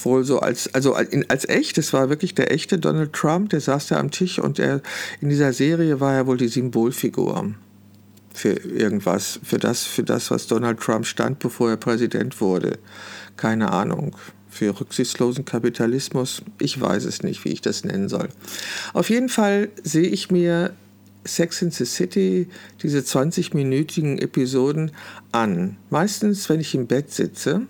wohl 0.04 0.24
so 0.24 0.40
als, 0.40 0.74
also 0.74 0.94
als 0.94 1.48
echt, 1.50 1.78
es 1.78 1.92
war 1.92 2.10
wirklich 2.10 2.36
der 2.36 2.52
echte 2.54 2.80
Donald 2.80 3.12
Trump, 3.12 3.50
der 3.50 3.60
saß 3.60 3.88
da 3.88 4.00
am 4.00 4.12
Tisch 4.12 4.40
und 4.40 4.60
er, 4.60 4.82
in 5.20 5.28
dieser 5.28 5.52
Serie 5.52 6.00
war 6.00 6.14
er 6.14 6.26
wohl 6.26 6.38
die 6.38 6.48
Symbolfigur 6.48 7.54
für 8.38 8.54
irgendwas, 8.54 9.40
für 9.44 9.58
das, 9.58 9.84
für 9.84 10.04
das, 10.04 10.30
was 10.30 10.46
Donald 10.48 10.80
Trump 10.80 11.08
stand, 11.08 11.40
bevor 11.40 11.72
er 11.72 11.78
Präsident 11.78 12.40
wurde. 12.40 12.78
Keine 13.36 13.72
Ahnung. 13.72 14.16
Für 14.50 14.80
rücksichtslosen 14.80 15.44
Kapitalismus, 15.44 16.42
ich 16.60 16.80
weiß 16.80 17.06
es 17.06 17.22
nicht, 17.22 17.44
wie 17.46 17.50
ich 17.50 17.62
das 17.62 17.84
nennen 17.84 18.10
soll. 18.10 18.30
Auf 18.94 19.10
jeden 19.10 19.30
Fall 19.30 19.70
sehe 19.84 20.08
ich 20.08 20.32
mir 20.32 20.74
Sex 21.26 21.62
in 21.62 21.72
the 21.72 21.86
City, 21.86 22.48
diese 22.82 23.00
20-minütigen 23.00 24.20
Episoden 24.20 24.92
an. 25.32 25.78
Meistens, 25.90 26.48
wenn 26.50 26.60
ich 26.60 26.74
im 26.74 26.88
Bett 26.88 27.12
sitze 27.12 27.68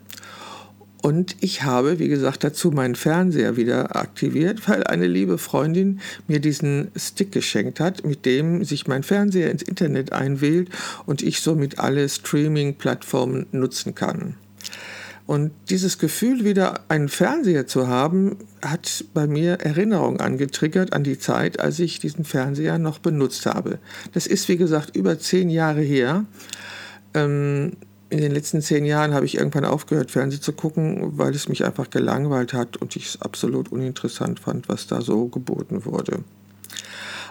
und 1.07 1.37
ich 1.39 1.63
habe, 1.63 1.99
wie 1.99 2.09
gesagt, 2.09 2.43
dazu 2.43 2.69
meinen 2.69 2.95
Fernseher 2.95 3.55
wieder 3.55 3.95
aktiviert, 3.95 4.67
weil 4.67 4.83
eine 4.83 5.07
liebe 5.07 5.37
Freundin 5.37 6.01
mir 6.27 6.41
diesen 6.41 6.91
Stick 6.97 7.31
geschenkt 7.31 7.79
hat, 7.79 8.05
mit 8.05 8.25
dem 8.25 8.65
sich 8.65 8.87
mein 8.87 9.03
Fernseher 9.03 9.49
ins 9.49 9.61
Internet 9.61 10.11
einwählt 10.11 10.67
und 11.05 11.23
ich 11.23 11.39
somit 11.39 11.79
alle 11.79 12.09
Streaming-Plattformen 12.09 13.45
nutzen 13.53 13.95
kann. 13.95 14.35
Und 15.27 15.51
dieses 15.69 15.97
Gefühl, 15.97 16.43
wieder 16.43 16.81
einen 16.89 17.07
Fernseher 17.07 17.67
zu 17.67 17.87
haben, 17.87 18.35
hat 18.61 19.05
bei 19.13 19.27
mir 19.27 19.61
Erinnerungen 19.61 20.19
angetriggert 20.19 20.91
an 20.91 21.05
die 21.05 21.17
Zeit, 21.17 21.61
als 21.61 21.79
ich 21.79 21.99
diesen 21.99 22.25
Fernseher 22.25 22.79
noch 22.79 22.99
benutzt 22.99 23.45
habe. 23.45 23.79
Das 24.11 24.27
ist, 24.27 24.49
wie 24.49 24.57
gesagt, 24.57 24.97
über 24.97 25.17
zehn 25.17 25.49
Jahre 25.49 25.81
her. 25.81 26.25
Ähm, 27.13 27.77
in 28.09 28.19
den 28.19 28.31
letzten 28.31 28.61
zehn 28.61 28.85
Jahren 28.85 29.13
habe 29.13 29.25
ich 29.25 29.35
irgendwann 29.35 29.65
aufgehört, 29.65 30.11
Fernsehen 30.11 30.41
zu 30.41 30.53
gucken, 30.53 31.17
weil 31.17 31.35
es 31.35 31.49
mich 31.49 31.65
einfach 31.65 31.89
gelangweilt 31.89 32.53
hat 32.53 32.77
und 32.77 32.95
ich 32.95 33.07
es 33.07 33.21
absolut 33.21 33.71
uninteressant 33.71 34.39
fand, 34.39 34.69
was 34.69 34.87
da 34.87 35.01
so 35.01 35.27
geboten 35.27 35.85
wurde. 35.85 36.23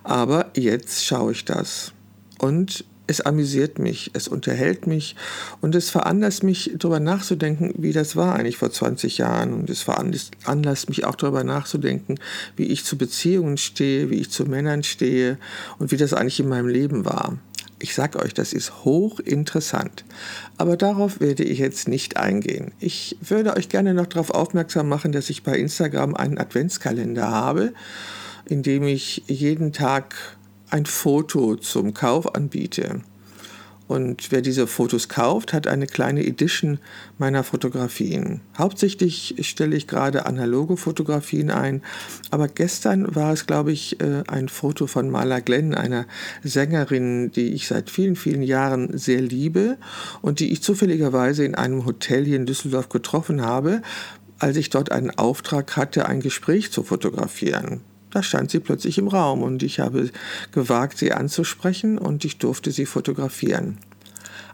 Aber 0.04 0.50
jetzt 0.54 1.04
schaue 1.04 1.32
ich 1.32 1.44
das 1.44 1.92
und 2.38 2.84
es 3.08 3.20
amüsiert 3.20 3.78
mich, 3.78 4.10
es 4.14 4.26
unterhält 4.28 4.86
mich 4.86 5.14
und 5.60 5.74
es 5.74 5.90
veranlasst 5.90 6.42
mich, 6.42 6.72
darüber 6.76 7.00
nachzudenken, 7.00 7.72
wie 7.78 7.92
das 7.92 8.16
war 8.16 8.34
eigentlich 8.34 8.56
vor 8.56 8.70
20 8.70 9.18
Jahren. 9.18 9.52
Und 9.52 9.70
es 9.70 9.82
veranlasst 9.82 10.88
mich 10.88 11.04
auch 11.04 11.14
darüber 11.14 11.44
nachzudenken, 11.44 12.16
wie 12.56 12.64
ich 12.64 12.84
zu 12.84 12.98
Beziehungen 12.98 13.58
stehe, 13.58 14.10
wie 14.10 14.16
ich 14.16 14.30
zu 14.30 14.44
Männern 14.44 14.82
stehe 14.82 15.38
und 15.78 15.92
wie 15.92 15.96
das 15.96 16.12
eigentlich 16.12 16.40
in 16.40 16.48
meinem 16.48 16.68
Leben 16.68 17.04
war. 17.04 17.38
Ich 17.78 17.94
sage 17.94 18.18
euch, 18.20 18.32
das 18.32 18.52
ist 18.52 18.84
hochinteressant. 18.84 20.04
Aber 20.56 20.76
darauf 20.76 21.20
werde 21.20 21.44
ich 21.44 21.58
jetzt 21.58 21.88
nicht 21.88 22.16
eingehen. 22.16 22.72
Ich 22.80 23.16
würde 23.20 23.54
euch 23.56 23.68
gerne 23.68 23.92
noch 23.92 24.06
darauf 24.06 24.30
aufmerksam 24.30 24.88
machen, 24.88 25.12
dass 25.12 25.28
ich 25.28 25.42
bei 25.42 25.58
Instagram 25.58 26.14
einen 26.14 26.38
Adventskalender 26.38 27.30
habe, 27.30 27.74
in 28.46 28.62
dem 28.62 28.84
ich 28.84 29.24
jeden 29.26 29.72
Tag 29.72 30.14
ein 30.70 30.86
Foto 30.86 31.56
zum 31.56 31.92
Kauf 31.92 32.34
anbiete. 32.34 33.02
Und 33.88 34.32
wer 34.32 34.42
diese 34.42 34.66
Fotos 34.66 35.08
kauft, 35.08 35.52
hat 35.52 35.68
eine 35.68 35.86
kleine 35.86 36.26
Edition 36.26 36.78
meiner 37.18 37.44
Fotografien. 37.44 38.40
Hauptsächlich 38.58 39.36
stelle 39.42 39.76
ich 39.76 39.86
gerade 39.86 40.26
analoge 40.26 40.76
Fotografien 40.76 41.50
ein, 41.50 41.82
aber 42.30 42.48
gestern 42.48 43.14
war 43.14 43.32
es, 43.32 43.46
glaube 43.46 43.72
ich, 43.72 44.00
äh, 44.00 44.24
ein 44.26 44.48
Foto 44.48 44.86
von 44.88 45.08
Marla 45.08 45.38
Glenn, 45.38 45.74
einer 45.74 46.06
Sängerin, 46.42 47.30
die 47.30 47.52
ich 47.52 47.68
seit 47.68 47.88
vielen, 47.90 48.16
vielen 48.16 48.42
Jahren 48.42 48.98
sehr 48.98 49.20
liebe 49.20 49.76
und 50.20 50.40
die 50.40 50.52
ich 50.52 50.62
zufälligerweise 50.62 51.44
in 51.44 51.54
einem 51.54 51.86
Hotel 51.86 52.24
hier 52.24 52.36
in 52.36 52.46
Düsseldorf 52.46 52.88
getroffen 52.88 53.42
habe, 53.42 53.82
als 54.38 54.56
ich 54.56 54.68
dort 54.68 54.90
einen 54.90 55.10
Auftrag 55.10 55.76
hatte, 55.76 56.06
ein 56.06 56.20
Gespräch 56.20 56.72
zu 56.72 56.82
fotografieren 56.82 57.82
da 58.16 58.22
stand 58.22 58.50
sie 58.50 58.60
plötzlich 58.60 58.96
im 58.96 59.08
Raum 59.08 59.42
und 59.42 59.62
ich 59.62 59.78
habe 59.78 60.08
gewagt, 60.50 60.96
sie 60.96 61.12
anzusprechen 61.12 61.98
und 61.98 62.24
ich 62.24 62.38
durfte 62.38 62.70
sie 62.70 62.86
fotografieren. 62.86 63.76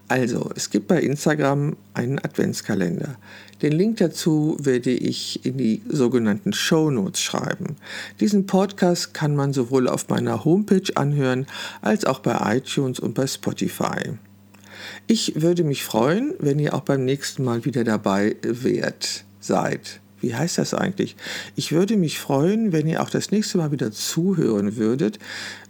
Also, 0.09 0.51
es 0.57 0.71
gibt 0.71 0.89
bei 0.89 1.01
Instagram 1.01 1.77
einen 1.95 2.19
Adventskalender. 2.19 3.15
Den 3.63 3.71
Link 3.71 3.99
dazu 3.99 4.57
werde 4.59 4.91
ich 4.91 5.47
in 5.47 5.59
die 5.59 5.81
sogenannten 5.89 6.53
Show 6.53 6.91
Notes 6.91 7.21
schreiben. 7.21 7.77
Diesen 8.19 8.47
Podcast 8.47 9.15
kann 9.15 9.37
man 9.37 9.53
sowohl 9.53 9.87
auf 9.87 10.09
meiner 10.09 10.45
Homepage 10.45 10.91
anhören 10.97 11.47
als 11.83 12.05
auch 12.05 12.19
bei 12.19 12.57
iTunes 12.57 12.99
und 12.99 13.15
bei 13.15 13.29
Spotify. 13.29 14.19
Ich 15.07 15.41
würde 15.41 15.63
mich 15.63 15.85
freuen, 15.85 16.35
wenn 16.41 16.59
ihr 16.59 16.75
auch 16.75 16.81
beim 16.81 17.05
nächsten 17.05 17.45
Mal 17.45 17.65
wieder 17.65 17.85
dabei 17.85 18.35
wärt, 18.43 19.23
seid. 19.39 20.02
Wie 20.23 20.35
heißt 20.35 20.57
das 20.59 20.73
eigentlich? 20.73 21.17
Ich 21.57 21.73
würde 21.73 21.97
mich 21.97 22.19
freuen, 22.19 22.73
wenn 22.73 22.87
ihr 22.87 23.03
auch 23.03 23.11
das 23.11 23.33
nächste 23.33 23.59
Mal 23.59 23.73
wieder 23.73 23.91
zuhören 23.91 24.77
würdet, 24.77 25.19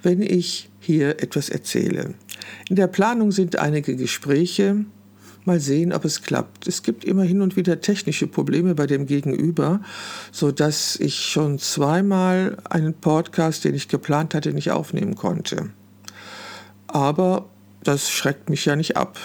wenn 0.03 0.21
ich 0.21 0.69
hier 0.79 1.23
etwas 1.23 1.49
erzähle. 1.49 2.15
In 2.69 2.77
der 2.77 2.87
Planung 2.87 3.33
sind 3.33 3.57
einige 3.57 3.97
Gespräche. 3.97 4.85
Mal 5.45 5.59
sehen, 5.59 5.93
ob 5.93 6.05
es 6.05 6.23
klappt. 6.23 6.69
Es 6.69 6.85
gibt 6.85 7.05
immer 7.05 7.25
hin 7.25 7.41
und 7.41 7.57
wieder 7.57 7.81
technische 7.81 8.29
Probleme 8.29 8.77
bei 8.77 8.87
dem 8.87 9.07
Gegenüber, 9.07 9.81
so 10.31 10.53
dass 10.53 10.95
ich 10.97 11.17
schon 11.17 11.59
zweimal 11.59 12.59
einen 12.69 12.95
Podcast, 12.95 13.65
den 13.65 13.75
ich 13.75 13.89
geplant 13.89 14.35
hatte, 14.35 14.53
nicht 14.53 14.71
aufnehmen 14.71 15.17
konnte. 15.17 15.71
Aber 16.87 17.49
das 17.83 18.11
schreckt 18.11 18.51
mich 18.51 18.65
ja 18.67 18.77
nicht 18.77 18.97
ab. 18.97 19.19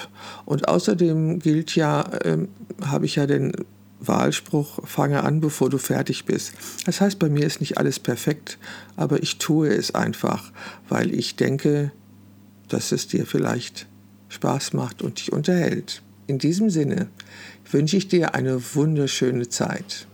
Und 0.45 0.67
außerdem 0.67 1.39
gilt 1.39 1.75
ja, 1.75 2.01
äh, 2.23 2.47
habe 2.83 3.05
ich 3.05 3.17
ja 3.17 3.27
den 3.27 3.51
Wahlspruch, 3.99 4.87
fange 4.87 5.23
an, 5.23 5.39
bevor 5.39 5.69
du 5.69 5.77
fertig 5.77 6.25
bist. 6.25 6.53
Das 6.85 7.01
heißt, 7.01 7.19
bei 7.19 7.29
mir 7.29 7.45
ist 7.45 7.59
nicht 7.59 7.77
alles 7.77 7.99
perfekt, 7.99 8.57
aber 8.95 9.21
ich 9.23 9.37
tue 9.37 9.69
es 9.69 9.95
einfach, 9.95 10.51
weil 10.87 11.13
ich 11.13 11.35
denke, 11.35 11.91
dass 12.67 12.91
es 12.91 13.07
dir 13.07 13.25
vielleicht 13.25 13.87
Spaß 14.29 14.73
macht 14.73 15.01
und 15.01 15.19
dich 15.19 15.31
unterhält. 15.31 16.01
In 16.27 16.37
diesem 16.37 16.69
Sinne 16.69 17.07
wünsche 17.71 17.97
ich 17.97 18.07
dir 18.07 18.35
eine 18.35 18.61
wunderschöne 18.75 19.49
Zeit. 19.49 20.07